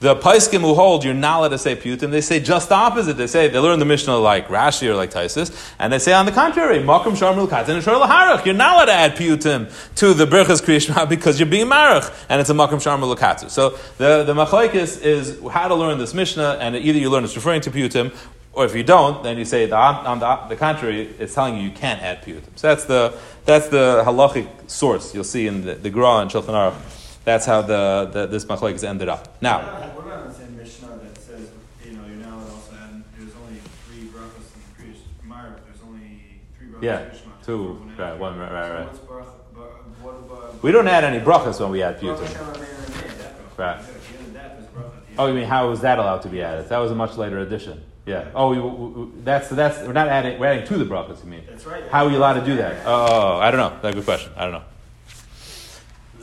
[0.00, 3.18] The Paiskim who hold you're not allowed to say Putim, they say just the opposite.
[3.18, 6.24] They say they learn the Mishnah like Rashi or like Taisus, and they say on
[6.24, 8.46] the contrary, Makom Sharmul Katan and Harach.
[8.46, 12.40] You're not allowed to add Putim to the Berchas Kriyishma because you're being Marach, and
[12.40, 13.50] it's a Makom Sharmul Katsu.
[13.50, 17.36] So the, the Machoikis is how to learn this Mishnah, and either you learn it's
[17.36, 18.16] referring to Putim,
[18.54, 21.62] or if you don't, then you say the, on the, the contrary, it's telling you
[21.64, 22.56] you can't add Putim.
[22.56, 26.46] So that's the, that's the halachic source you'll see in the, the Gra and Shulchan
[26.54, 26.99] Aruch.
[27.24, 29.40] That's how the, the this machlekes ended up.
[29.42, 29.60] Now,
[29.94, 31.50] what about the same Mishnah that says,
[31.84, 36.40] you know, you're now also add, there's only three brachas and three Marv, there's only
[36.56, 36.82] three brachas.
[36.82, 37.10] Yeah,
[37.44, 38.96] two, right, one, right, right, right.
[38.96, 39.64] So what's barach, bar-
[40.02, 40.62] what about?
[40.62, 42.26] we don't add any brachas when we add Baruch putim.
[42.26, 43.76] Hashem Amen, Right.
[43.76, 45.16] At the end of that, there's bracha at the end.
[45.18, 46.68] Oh, you mean how was that allowed to be added?
[46.70, 47.82] That was a much later addition.
[48.06, 48.30] Yeah.
[48.34, 51.22] Oh, we, we, we- that's that's we're not adding we're adding to the brachas.
[51.22, 51.42] You mean?
[51.46, 51.86] That's right.
[51.90, 52.86] How are you allowed to do that?
[52.86, 53.78] Oh, oh, oh I don't know.
[53.82, 54.32] That's a good question.
[54.36, 54.62] I don't know.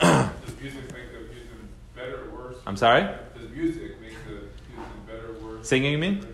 [0.00, 2.56] Does music make the Houston better or worse?
[2.68, 3.00] I'm sorry.
[3.34, 4.30] Does music make the
[4.74, 5.66] Houston better or worse?
[5.66, 6.26] Singing, you mean?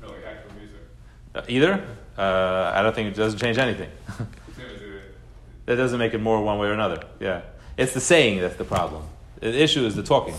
[0.00, 0.78] No, like actual music.
[1.34, 1.84] Uh, either.
[2.16, 3.90] Uh, I don't think it doesn't change anything.
[4.16, 4.26] Same
[4.74, 5.14] as it-
[5.66, 7.02] That doesn't make it more one way or another.
[7.20, 7.42] Yeah,
[7.76, 9.04] it's the saying that's the problem.
[9.40, 10.34] The issue is the talking.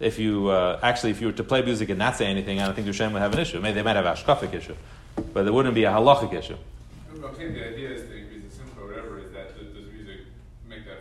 [0.00, 2.64] If you uh, actually, if you were to play music and not say anything, I
[2.64, 3.60] don't think Hashem would have an issue.
[3.60, 4.76] Maybe they might have a shkafic issue,
[5.34, 6.56] but there wouldn't be a halachic issue.
[7.20, 9.68] No, I'm saying the idea is to increase the simcha or whatever, is that, does
[9.74, 10.20] does music
[10.68, 11.00] make that,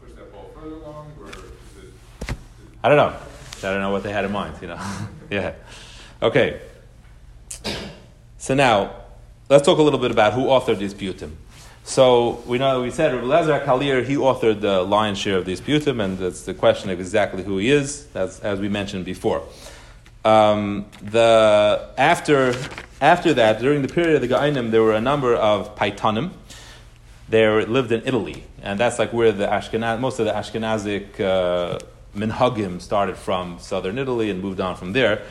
[0.00, 2.34] push that ball further along, or is it?
[2.82, 3.16] I don't know.
[3.58, 4.54] I don't know what they had in mind.
[4.60, 4.80] You know.
[5.30, 5.54] yeah.
[6.22, 6.60] Okay.
[8.38, 8.94] So now,
[9.48, 11.32] let's talk a little bit about who authored these piyutim.
[11.84, 15.60] So we know we said Rabbi Lazar Kalir he authored the lion's share of these
[15.60, 19.42] piyutim, and that's the question of exactly who he is, as, as we mentioned before.
[20.24, 22.54] Um, the after
[23.00, 26.32] after that, during the period of the Gainim, there were a number of paitanim.
[27.28, 31.78] They lived in Italy, and that's like where the Ashkenaz, most of the Ashkenazic uh,
[32.18, 35.22] minhagim started from southern Italy and moved on from there.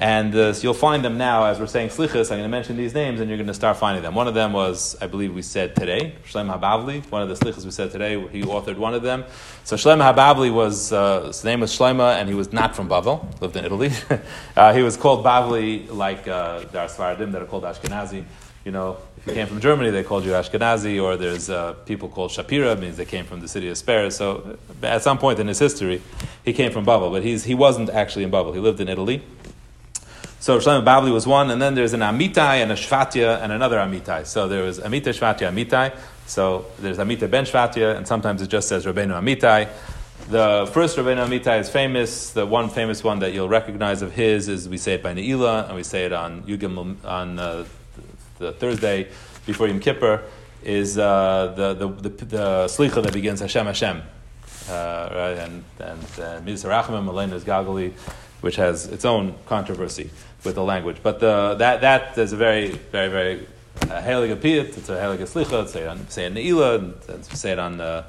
[0.00, 2.30] And uh, so you'll find them now, as we're saying slichas.
[2.30, 4.14] I'm going to mention these names, and you're going to start finding them.
[4.14, 7.04] One of them was, I believe, we said today, Shlem Habavli.
[7.10, 9.26] One of the slichas we said today, he authored one of them.
[9.64, 13.28] So Shlem Habavli was uh, his name was Shlema, and he was not from Bavel,
[13.42, 13.90] lived in Italy.
[14.56, 18.24] uh, he was called Bavli, like uh, there are Sfaradim that are called Ashkenazi.
[18.64, 22.08] You know, if you came from Germany, they called you Ashkenazi, or there's uh, people
[22.08, 24.12] called Shapira, means they came from the city of Speres.
[24.12, 26.02] So uh, at some point in his history,
[26.44, 28.52] he came from Bavel, but he's, he wasn't actually in Bavel.
[28.52, 29.22] He lived in Italy.
[30.40, 33.78] So Shlomo Bavli was one, and then there's an Amitai and a Shvatya and another
[33.78, 34.26] Amitai.
[34.26, 35.96] So there was Amita, Shvatya, Amitai.
[36.26, 39.68] So there's Amita ben Shvatya, and sometimes it just says Rabbeinu Amitai.
[40.28, 42.30] The first Rabbeinu Amitai is famous.
[42.30, 45.66] The one famous one that you'll recognize of his is we say it by Ne'ilah,
[45.66, 47.64] and we say it on Yugim on uh,
[48.40, 49.08] the Thursday
[49.46, 50.24] before Yom Kippur,
[50.64, 54.02] is uh, the, the, the, the Slicha that begins Hashem Hashem.
[54.68, 57.44] Uh, right, and and uh, Midas Harachamim, Elena's
[58.40, 60.10] which has its own controversy
[60.44, 60.98] with the language.
[61.02, 63.46] But the, that that is a very very very
[63.82, 64.44] uh, heilige.
[64.44, 65.68] It's a heilige slicha.
[65.68, 68.04] Say on say it in Ne'ilah, and, and say it on uh,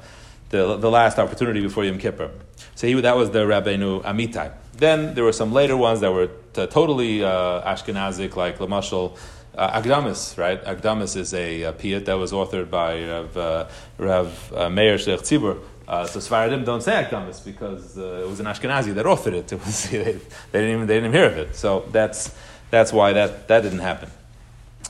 [0.50, 2.30] the the last opportunity before Yom Kippur.
[2.74, 4.52] So he, that was the Rabbeinu Amitai.
[4.76, 9.16] Then there were some later ones that were t- totally uh, Ashkenazic, like Lamashal.
[9.54, 10.64] Uh, Agdamis, right?
[10.64, 15.20] Agdamis is a, uh piyut that was authored by Rav, uh, Rav uh, Meir Shlech
[15.20, 15.60] Tzibur.
[15.86, 19.52] Uh, so Sfaradim don't say Agdamis because uh, it was an Ashkenazi that authored it.
[19.52, 20.12] it was, they, they,
[20.52, 21.54] didn't even, they didn't even hear of it.
[21.54, 22.34] So that's,
[22.70, 24.10] that's why that, that didn't happen.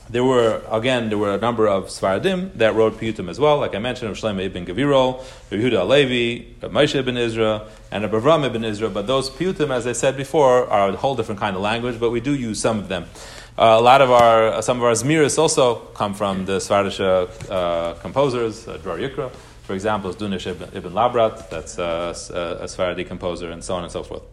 [0.09, 3.57] There were, again, there were a number of Sfaradim that wrote Piyutim as well.
[3.57, 8.03] Like I mentioned, of Shlomo ibn Gavirol, Rav Yehuda Alevi, Rav Moshe ibn Ezra, and
[8.03, 8.89] Rav Avram ibn Ezra.
[8.89, 12.11] But those Piyutim, as I said before, are a whole different kind of language, but
[12.11, 13.07] we do use some of them.
[13.55, 17.93] Uh, a lot of our, some of our Zmiris also come from the Svardish uh,
[18.01, 19.29] composers, uh, Dror Yikra,
[19.61, 23.83] for example, is Dunash ibn, ibn Labrat, that's uh, a Sephardi composer, and so on
[23.83, 24.23] and so forth.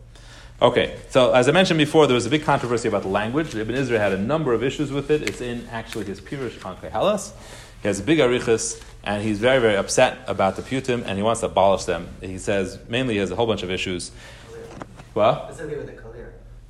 [0.63, 3.55] Okay, so as I mentioned before, there was a big controversy about the language.
[3.55, 5.29] Ibn Ezra had a number of issues with it.
[5.29, 7.33] It's in actually his Pirush on Kehalas.
[7.83, 11.23] He has a big arichas, and he's very, very upset about the Putim, and he
[11.23, 12.09] wants to abolish them.
[12.23, 14.13] He says mainly he has a whole bunch of issues.
[15.15, 15.51] Well,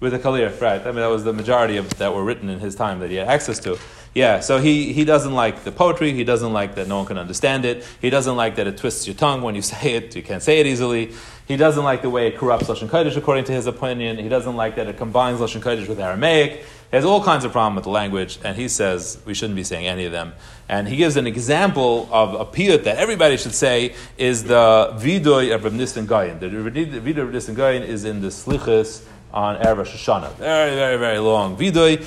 [0.01, 0.81] with the Kalir, right?
[0.81, 3.17] I mean, that was the majority of that were written in his time that he
[3.17, 3.79] had access to.
[4.15, 6.13] Yeah, so he, he doesn't like the poetry.
[6.13, 7.87] He doesn't like that no one can understand it.
[8.01, 10.17] He doesn't like that it twists your tongue when you say it.
[10.17, 11.13] You can't say it easily.
[11.47, 14.19] He doesn't like the way it corrupts Lashon Kodesh, according to his opinion.
[14.19, 16.65] He doesn't like that it combines Lashon Kodesh with Aramaic.
[16.91, 19.63] He has all kinds of problem with the language, and he says we shouldn't be
[19.63, 20.33] saying any of them.
[20.69, 25.55] And he gives an example of a piyut that everybody should say is the vidoy
[25.55, 26.41] of Reb Nissen Gayin.
[26.41, 30.35] The vidoy of Reb Nissen Gayin is in the Slichas on Erev Rosh Hashanah.
[30.35, 32.05] Very, very, very long vidoy.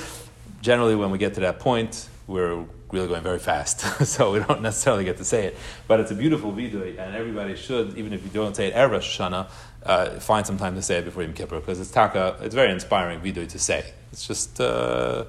[0.60, 4.62] Generally, when we get to that point, we're really going very fast, so we don't
[4.62, 5.56] necessarily get to say it.
[5.88, 8.92] But it's a beautiful vidoy, and everybody should, even if you don't say it Erev
[8.92, 9.48] Rosh Hashanah,
[9.84, 12.72] uh, find some time to say it before Yom Kippur, because it's taka, it's very
[12.72, 13.92] inspiring vidoy to say.
[14.12, 15.24] It's just uh,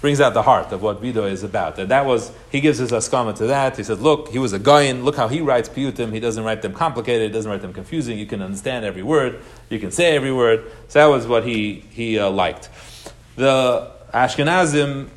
[0.00, 1.78] brings out the heart of what vidoy is about.
[1.78, 3.76] And that was, he gives his askama to that.
[3.76, 6.62] He said, look, he was a goyin, look how he writes piyutim, he doesn't write
[6.62, 9.40] them complicated, he doesn't write them confusing, you can understand every word,
[9.70, 10.70] you can say every word.
[10.88, 12.68] So that was what he, he uh, liked.
[13.36, 15.08] The Ashkenazim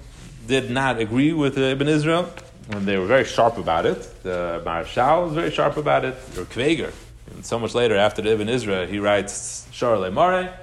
[0.47, 2.29] did not agree with Ibn Ezra,
[2.71, 4.23] and they were very sharp about it.
[4.23, 6.91] The Maharshal was very sharp about it, or Kveger.
[7.31, 10.57] And so much later, after the Ibn Ezra, he writes, Shar le Mare,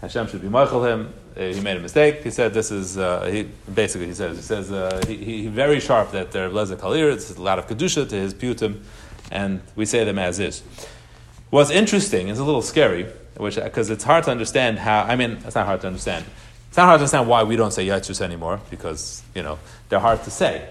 [0.00, 1.12] Hashem should be Michael him.
[1.36, 2.22] Uh, he made a mistake.
[2.22, 5.80] He said this is, uh, he, basically he says, he says, uh, he, he, very
[5.80, 8.82] sharp that they're Lezek Kalir, it's a lot of Kedusha to his Putim,
[9.32, 10.62] and we say them as is.
[11.50, 13.06] What's interesting is a little scary,
[13.36, 16.24] which because it's hard to understand how, I mean, it's not hard to understand.
[16.68, 19.58] It's not hard to understand why we don't say Yaitzus anymore, because, you know,
[19.88, 20.68] they're hard to say.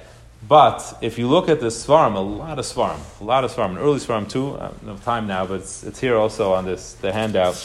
[0.48, 3.72] But if you look at the Svarm, a lot of Svarm, a lot of Svarm,
[3.72, 6.66] an early Svarm too, I don't have time now, but it's, it's here also on
[6.66, 7.56] this, the handout,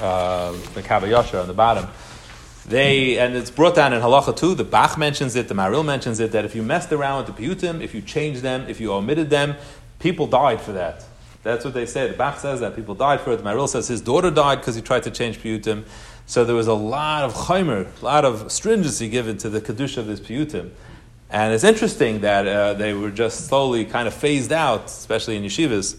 [0.00, 1.86] uh, the Kabayasha on the bottom.
[2.66, 6.18] They, and it's brought down in Halacha too, the Bach mentions it, the Maharil mentions
[6.18, 8.92] it, that if you messed around with the Piyutim, if you changed them, if you
[8.92, 9.56] omitted them,
[9.98, 11.04] people died for that.
[11.42, 12.08] That's what they say.
[12.08, 13.36] The Bach says that people died for it.
[13.36, 15.84] The Maharil says his daughter died because he tried to change Piyutim.
[16.24, 19.98] So there was a lot of chaymer, a lot of stringency given to the Kedusha
[19.98, 20.70] of this Piyutim.
[21.28, 25.42] And it's interesting that uh, they were just slowly kind of phased out, especially in
[25.42, 25.98] yeshivas.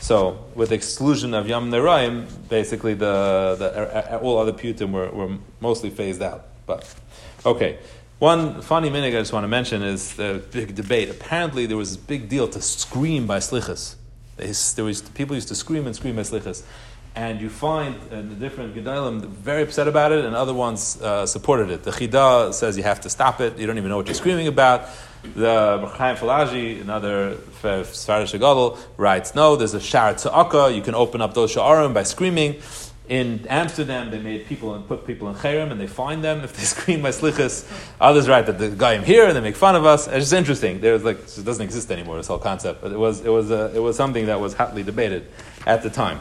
[0.00, 4.92] So, with exclusion of Yom Neraim, basically the, the, er, er, er, all other Putim
[4.92, 6.46] were, were mostly phased out.
[6.66, 6.92] But,
[7.44, 7.78] okay.
[8.18, 11.10] One funny minute I just want to mention is the big debate.
[11.10, 13.94] Apparently, there was a big deal to scream by slichas.
[14.36, 16.62] There was, people used to scream and scream by slichas.
[17.14, 21.26] And you find uh, the different Gedalim very upset about it, and other ones uh,
[21.26, 21.82] supported it.
[21.82, 24.46] The Chida says you have to stop it, you don't even know what you're screaming
[24.46, 24.88] about.
[25.34, 31.20] The Chaim Falaji, another Sfarish Gadol, writes, no, there's a Shar Tza'aka, you can open
[31.20, 32.62] up those Sha'arim by screaming.
[33.10, 36.52] In Amsterdam, they made people and put people in Cherem, and they find them if
[36.52, 37.68] they scream by slichas.
[38.00, 40.06] Others write that the guy am here, and they make fun of us.
[40.06, 40.80] It's just interesting.
[40.80, 42.18] There's like it doesn't exist anymore.
[42.18, 44.84] This whole concept, but it was it was uh, it was something that was hotly
[44.84, 45.26] debated
[45.66, 46.20] at the time.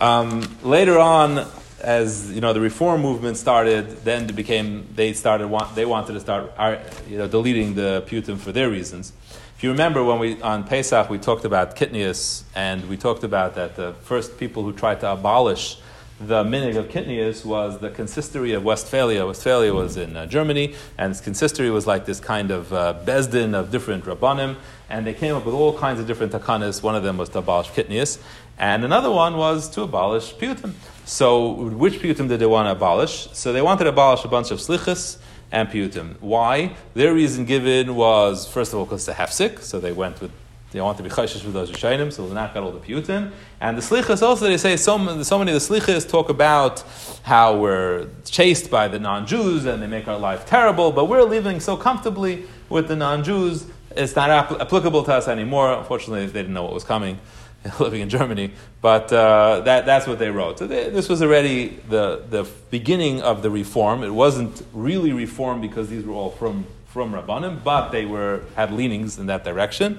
[0.00, 1.46] Um, later on,
[1.82, 6.20] as you know, the reform movement started, then became they started want, they wanted to
[6.20, 6.52] start
[7.08, 9.12] you know deleting the Putim for their reasons.
[9.56, 13.54] If you remember when we on Pesach we talked about Kitnius and we talked about
[13.54, 15.78] that the first people who tried to abolish
[16.18, 19.26] the minig of Kitnius was the consistory of Westphalia.
[19.26, 23.54] Westphalia was in uh, Germany, and its consistory was like this kind of uh, bezdin
[23.54, 24.56] of different rabbanim,
[24.88, 26.82] and they came up with all kinds of different takanas.
[26.82, 28.18] One of them was to abolish Kitnius,
[28.58, 30.72] and another one was to abolish Piyutim.
[31.04, 33.28] So, which Piyutim did they want to abolish?
[33.32, 35.18] So, they wanted to abolish a bunch of Slichas
[35.52, 36.20] and Piyutim.
[36.20, 36.74] Why?
[36.94, 40.32] Their reason given was, first of all, because they have sick, so they went with
[40.72, 43.30] they want to be chayshish with those Rishayim, so they knock out all the Piyutim.
[43.60, 46.82] And the Slichas also, they say, so, so many of the Slichas talk about
[47.22, 51.22] how we're chased by the non Jews and they make our life terrible, but we're
[51.22, 54.28] living so comfortably with the non Jews, it's not
[54.60, 55.72] applicable to us anymore.
[55.72, 57.18] Unfortunately, they didn't know what was coming.
[57.80, 60.58] living in Germany, but uh, that, that's what they wrote.
[60.58, 64.02] So they, this was already the, the beginning of the reform.
[64.02, 68.72] It wasn't really reform because these were all from, from Rabbanim, but they were, had
[68.72, 69.98] leanings in that direction.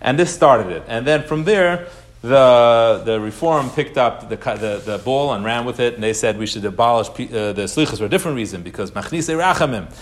[0.00, 0.82] And this started it.
[0.86, 1.88] And then from there,
[2.24, 6.14] the, the reform picked up the, the, the ball and ran with it, and they
[6.14, 9.94] said we should abolish uh, the slichas for a different reason, because machnise rachamim.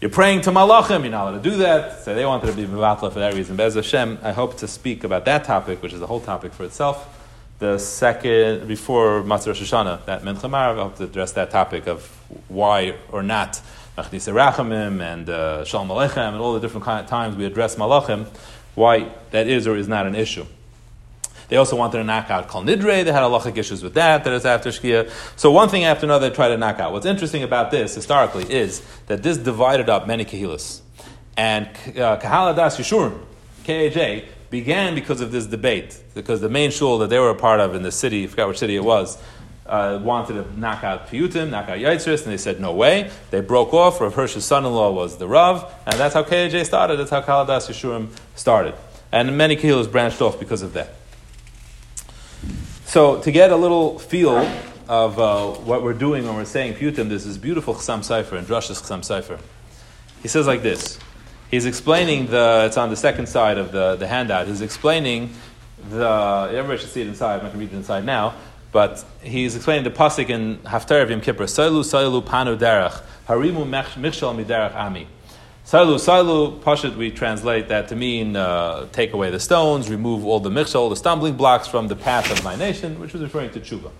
[0.00, 2.02] You're praying to malachim, you're not allowed to do that.
[2.02, 3.56] So they wanted to be mevatla for that reason.
[3.56, 6.64] Bez Hashem, I hope to speak about that topic, which is a whole topic for
[6.64, 7.18] itself.
[7.58, 12.06] The second, before Matzah Rosh Hashanah, that Menchamar, I hope to address that topic of
[12.48, 13.60] why or not
[13.98, 18.24] Machnisa Rachamim and uh, Shalom Aleichem and all the different times we address malachim,
[18.74, 20.46] why that is or is not an issue.
[21.50, 23.04] They also wanted to knock out Kol Nidre.
[23.04, 25.10] They had halachic issues with that, that is after Shkia.
[25.36, 26.92] So one thing after another they tried to knock out.
[26.92, 30.80] What's interesting about this, historically, is that this divided up many Kehilas.
[31.36, 33.20] And uh, Kahal Adas Yeshurun,
[33.64, 36.00] KAJ, began because of this debate.
[36.14, 38.48] Because the main shul that they were a part of in the city, I forgot
[38.48, 39.18] which city it was,
[39.66, 43.10] uh, wanted to knock out Piyutim, knock out Yitzris, and they said no way.
[43.32, 44.00] They broke off.
[44.00, 46.98] Rav Hirsch's son-in-law was the Rav, and that's how KJ started.
[46.98, 48.74] That's how Kahal Adas Yeshurun started.
[49.10, 50.94] And many Kehilos branched off because of that.
[52.90, 54.36] So to get a little feel
[54.88, 58.82] of uh, what we're doing when we're saying Piyutim, this beautiful Chasam Sofer and Drash's
[58.82, 59.38] Chasam Sofer.
[60.22, 60.98] He says like this.
[61.52, 64.48] He's explaining the, it's on the second side of the, the handout.
[64.48, 65.30] He's explaining
[65.88, 68.34] the, everybody should see it inside, I'm not going to read it inside now,
[68.72, 73.68] but he's explaining the pasuk in Haftarah of Yom Kippur, Soilu, Soilu, Panu, Derech, Harimu,
[73.68, 75.06] Michshal, Miderech, Ami.
[75.70, 80.40] Sailu, Sailu, Pashut, we translate that to mean uh, take away the stones, remove all
[80.40, 83.60] the michshol, the stumbling blocks from the path of my nation, which was referring to
[83.60, 83.92] tshuva.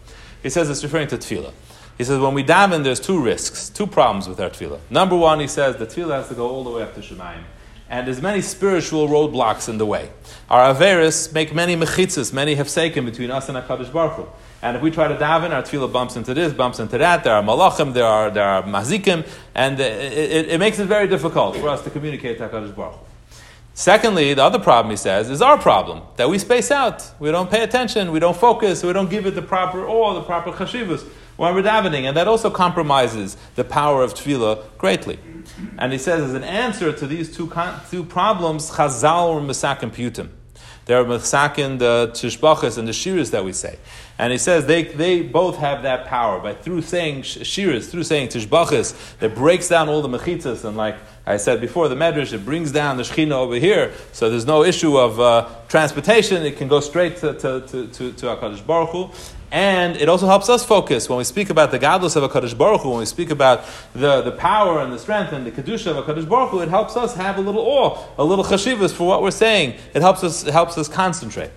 [0.42, 1.52] He says it's referring to tefillah.
[1.96, 4.80] He says when we daven, there's two risks, two problems with our tefillah.
[4.90, 7.44] Number one, he says the tefillah has to go all the way up to Shemayim.
[7.88, 10.10] And there's many spiritual roadblocks in the way.
[10.50, 14.26] Our Averis make many mechitzas, many hefsekim between us and HaKadosh Baruch Hu.
[14.62, 17.24] And if we try to daven, our tefillah bumps into this, bumps into that.
[17.24, 21.08] There are malachim, there are there are mazikim, and it, it, it, makes it very
[21.08, 22.96] difficult for us to communicate to Hakadosh Baruch.
[22.96, 23.06] Hu.
[23.72, 27.50] Secondly, the other problem he says is our problem that we space out, we don't
[27.50, 31.08] pay attention, we don't focus, we don't give it the proper or the proper chashivus
[31.38, 35.18] when we're davening, and that also compromises the power of tefillah greatly.
[35.78, 37.50] And he says, as an answer to these two,
[37.90, 40.28] two problems, chazal or misakim putim.
[40.84, 43.78] There are misakin the tishbachas and the shiras that we say.
[44.20, 46.40] And he says they, they both have that power.
[46.40, 50.62] But through saying shiras, through saying tishbachas, that breaks down all the mechitzas.
[50.66, 53.94] And like I said before, the medrash, it brings down the shechina over here.
[54.12, 56.44] So there's no issue of uh, transportation.
[56.44, 59.10] It can go straight to, to, to, to, to HaKadosh Baruch Hu.
[59.50, 62.82] And it also helps us focus when we speak about the godless of HaKadosh Baruch
[62.82, 63.64] Hu, when we speak about
[63.94, 66.94] the, the power and the strength and the kedusha of HaKadosh Baruch Hu, it helps
[66.94, 69.78] us have a little awe, a little chashivas for what we're saying.
[69.94, 71.52] It helps us, it helps us concentrate.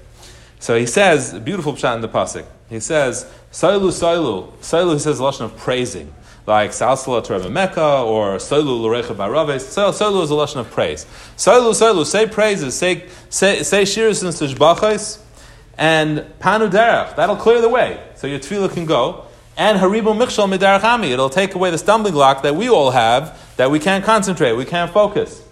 [0.64, 2.46] So he says, beautiful pshat in the pasuk.
[2.70, 6.14] He says, "Sailu, sailu, sailu." He says a lashon of praising,
[6.48, 11.06] like "Salsala to Mecca" or "Sailu l'recha baraves." Sailu is a lashon of praise.
[11.36, 15.20] Sailu, sailu, say praises, say say say shiras and tishbachos,
[15.78, 17.18] and panu derech.
[17.18, 19.26] That'll clear the way, so your tefillah can go.
[19.58, 21.12] And haribu michshal midarach ami.
[21.12, 24.64] It'll take away the stumbling block that we all have, that we can't concentrate, we
[24.64, 25.43] can't focus.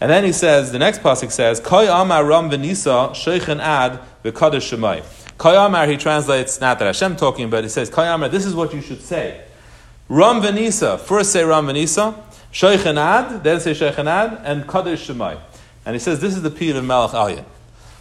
[0.00, 4.76] And then he says, the next pasuk says, Koy amar ram v'nisa sheikhen ad v'kadosh
[4.76, 5.04] shemay.
[5.36, 8.54] Koy amar, he translates, not that Hashem talking, but he says, Koy amar, this is
[8.54, 9.44] what you should say.
[10.08, 12.14] Ram v'nisa, first say ram v'nisa,
[12.52, 15.38] sheikhen ad, then say sheikhen ad, and kadosh shemay.
[15.84, 17.44] And he says, this is the period of Melech Elyon.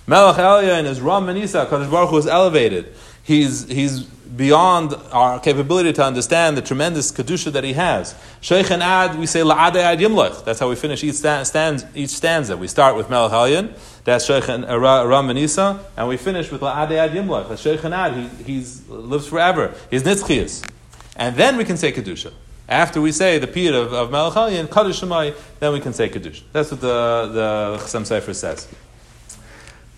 [0.06, 2.94] Melech Elyon is ram v'nisa, Kadosh Baruch Hu is elevated.
[3.24, 8.16] He's, he's beyond our capability to understand the tremendous kedusha that he has.
[8.42, 10.44] Sheikh and Ad, we say la'adei ad yimlech.
[10.44, 11.90] That's how we finish each, stanza.
[11.96, 12.58] Each stanza.
[12.58, 13.74] We start with Melech
[14.04, 17.50] that's Sheikh and uh, Ram Manisa, and we finish with la'adei ad yimlech.
[17.50, 19.74] That's Sheikh and Ad, he lives forever.
[19.90, 20.70] He's nitzchias.
[21.16, 22.32] And then we can say kedusha.
[22.70, 26.44] After we say the period of, of Melech Shemai, then we can say kedusha.
[26.52, 28.68] That's what the, the Chasam Sofer says.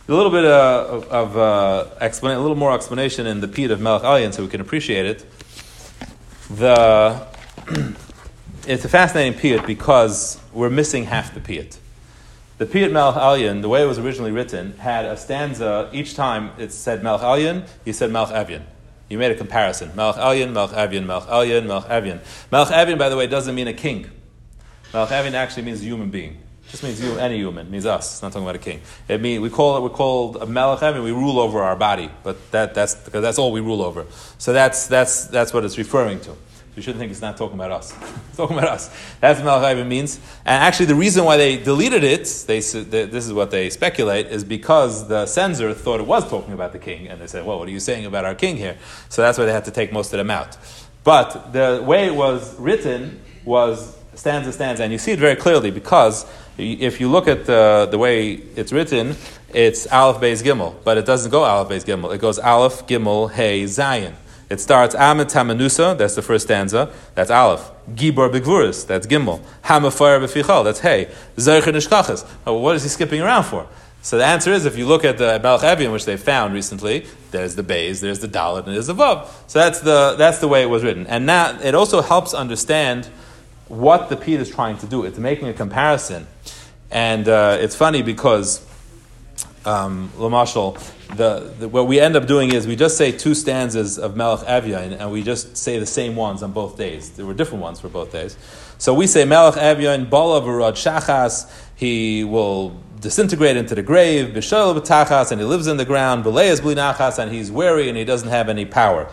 [0.10, 3.80] A little bit uh, of uh, explain, a little more explanation in the Pete of
[3.80, 5.24] Melech Elyon, so we can appreciate it.
[6.50, 7.28] The
[8.68, 11.78] it's a fascinating Piyut because we're missing half the Piyut.
[12.58, 16.54] The Piyut Melech Elyon, the way it was originally written, had a stanza each time
[16.58, 18.64] it said Melech Elyon, you said Melech Evyon.
[19.10, 19.96] You made a comparison.
[19.96, 22.20] Melech Elyon, Melech Evyon, Melech Elyon, Melech Evyon.
[22.52, 24.10] Melech Evyon, by the way, doesn't mean a king.
[24.92, 26.40] Melech Evyon actually means a human being
[26.70, 27.68] just means you, any human.
[27.68, 28.14] It means us.
[28.14, 28.82] It's not talking about a king.
[29.08, 29.82] It means we call it.
[29.82, 32.10] We're called a melech and we rule over our body.
[32.24, 34.06] But that, that's because that's all we rule over.
[34.38, 36.36] So that's that's that's what it's referring to.
[36.76, 37.94] You shouldn't think it's not talking about us.
[38.30, 38.90] it's talking about us.
[39.20, 40.18] That's what means.
[40.46, 44.46] And actually, the reason why they deleted it, they, this is what they speculate, is
[44.46, 47.68] because the censor thought it was talking about the king, and they said, "Well, what
[47.68, 48.78] are you saying about our king here?"
[49.10, 50.56] So that's why they had to take most of them out.
[51.04, 55.72] But the way it was written was stanza stanza, and you see it very clearly
[55.72, 56.26] because
[56.60, 59.16] if you look at the, the way it's written,
[59.54, 62.14] it's Aleph Beis Gimel, but it doesn't go Aleph Beis Gimel.
[62.14, 64.14] It goes Aleph Gimel Hey Zayin.
[64.50, 67.72] It starts Amit Tamanusa, that's the first stanza, that's Aleph.
[67.92, 69.42] Gibor Begvuris, that's Gimel.
[69.64, 71.10] Hamafar Befichal, that's Hey.
[71.38, 72.26] Zercher Nishkachas.
[72.46, 73.68] What is he skipping around for?
[74.02, 75.34] So the answer is, if you look at the
[75.64, 79.28] Evian, which they found recently, there's the Bays, there's the Dalit, and there's the Vav.
[79.48, 81.06] So that's the, that's the way it was written.
[81.08, 83.08] And now it also helps understand
[83.68, 85.04] what the Pete is trying to do.
[85.04, 86.28] It's making a comparison.
[86.92, 88.66] And uh, it's funny because,
[89.66, 90.78] um, Lamashal,
[91.16, 94.46] the, the, what we end up doing is we just say two stanzas of Melech
[94.48, 97.12] Evyon, and we just say the same ones on both days.
[97.12, 98.38] There were different ones for both days.
[98.78, 104.78] So we say Melech Evyon, Bala Varad Shachas, he will disintegrate into the grave, Bishol
[104.80, 108.30] B'tachas, and he lives in the ground, Beleas Blinachas, and he's weary and he doesn't
[108.30, 109.12] have any power.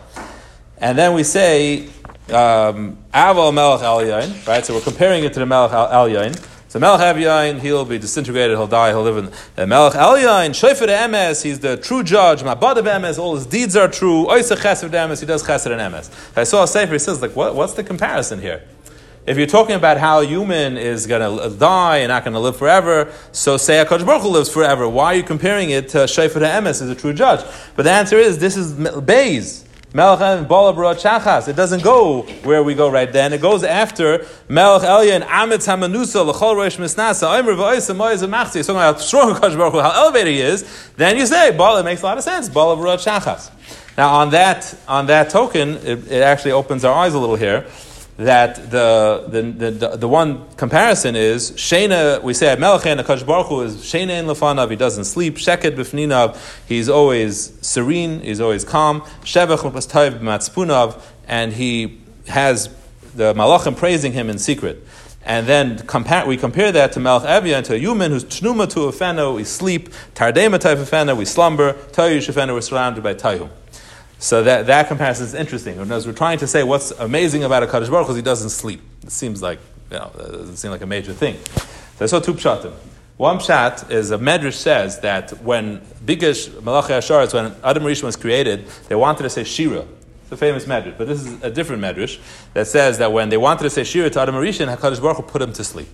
[0.78, 1.86] And then we say,
[2.28, 4.64] um, Aval Melech Elyon, right?
[4.64, 6.55] So we're comparing it to the Melech Elyon.
[6.68, 10.88] So Melech Elyon, he'll be disintegrated, he'll die, he'll live in the Melech Elyon, Shofet
[10.88, 14.90] Emes, he's the true judge, Mabad of Emes, all his deeds are true, Oisa Chesed
[14.90, 16.10] Emes, he does Chesed and Emes.
[16.36, 18.64] I saw a Sefer, he says, like, what, what's the comparison here?
[19.26, 22.40] If you're talking about how a human is going to die and not going to
[22.40, 24.88] live forever, so say HaKadosh Baruch lives forever.
[24.88, 27.44] Why are you comparing it to Shofet Emes as a true judge?
[27.74, 29.65] But the answer is, this is Beis.
[29.94, 31.48] Melech Balabra Chachas.
[31.48, 33.32] It doesn't go where we go right then.
[33.32, 38.60] It goes after Melech Elyon Amitz Hamanusa L'chol Rosh Misnasa Omer V'Oisa Moiz Machzi.
[38.66, 40.90] Talking about how strong Kadosh Baruch Hu, how elevated he is.
[40.96, 41.78] Then you say Bal.
[41.78, 42.48] It makes a lot of sense.
[42.48, 43.50] Balabra Chachas.
[43.96, 47.66] Now on that on that token, it, it actually opens our eyes a little here
[48.16, 53.48] that the, the, the, the, one comparison is Shena, we say Melech and Akash Baruch
[53.48, 58.64] Hu is Shena in Lefanav, he doesn't sleep, Sheket Bifninav, he's always serene, he's always
[58.64, 62.70] calm, Shevach Mepastayv Matzpunav, and he has
[63.14, 64.82] the Malachim praising him in secret.
[65.26, 68.82] And then compare, we compare that to Melech Evia, to a human who's Tnuma to
[68.84, 73.50] a we sleep, Tardema type of feno, we slumber, Tayu Shefeno, we're surrounded by Tayu.
[74.18, 75.78] So that, that comparison is interesting.
[75.92, 78.80] As we're trying to say what's amazing about a Kaddish Baruch is he doesn't sleep.
[79.02, 79.58] It seems like,
[79.90, 81.36] you know, it doesn't seem like a major thing.
[81.96, 82.72] So I saw two pshatim.
[83.16, 88.16] One pshat is a medrash says that when Bigish Malachi Asharetz, when Adam Rishon was
[88.16, 89.86] created, they wanted to say Shira.
[90.22, 92.18] It's a famous medrash, but this is a different medrash
[92.52, 95.40] that says that when they wanted to say Shira to Adam Rishon, HaKadosh Baruch put
[95.40, 95.88] him to sleep.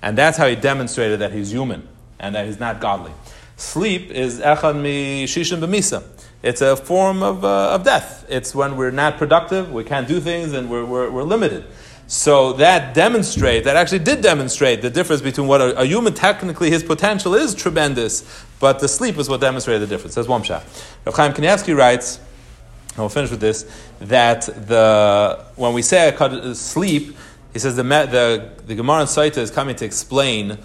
[0.00, 1.86] And that's how he demonstrated that he's human
[2.18, 3.12] and that he's not godly.
[3.56, 6.02] Sleep is echad mi shishim b'misa.
[6.42, 8.26] It's a form of, uh, of death.
[8.28, 11.64] It's when we're not productive, we can't do things, and we're, we're, we're limited.
[12.08, 16.68] So that demonstrate that actually did demonstrate the difference between what a, a, human technically
[16.68, 20.16] his potential is tremendous, but the sleep is what demonstrated the difference.
[20.16, 20.42] That's one.
[20.42, 22.18] Rav Chaim Kanievsky writes,
[22.90, 23.70] and we'll finish with this,
[24.00, 26.14] that the when we say
[26.54, 27.16] sleep,
[27.52, 30.58] he says the the, the Gemara and Saita is coming to explain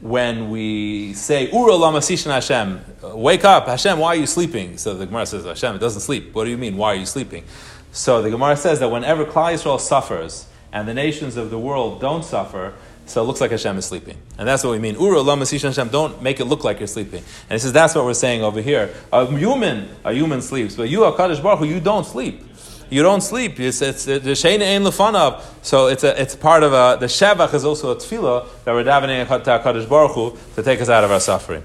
[0.00, 4.78] when we say Ura Lamasishan Hashem, wake up, Hashem, why are you sleeping?
[4.78, 6.34] So the Gemara says, Hashem, it doesn't sleep.
[6.34, 6.76] What do you mean?
[6.76, 7.44] Why are you sleeping?
[7.92, 12.00] So the Gemara says that whenever Klal Yisrael suffers and the nations of the world
[12.00, 12.74] don't suffer,
[13.04, 14.16] so it looks like Hashem is sleeping.
[14.38, 14.94] And that's what we mean.
[14.94, 17.22] Ura Lamasishan Hashem, don't make it look like you're sleeping.
[17.50, 18.94] And he says that's what we're saying over here.
[19.12, 22.49] A human, a human sleeps, but you, Kaddish Baruch Hu, you don't sleep
[22.90, 23.58] you don't sleep.
[23.60, 25.42] It's, it's the shein ein lefanav.
[25.62, 28.84] So it's a, it's part of a, the shevach is also a tefillah that we're
[28.84, 31.62] davening to Hakadosh Baruch Hu to take us out of our suffering.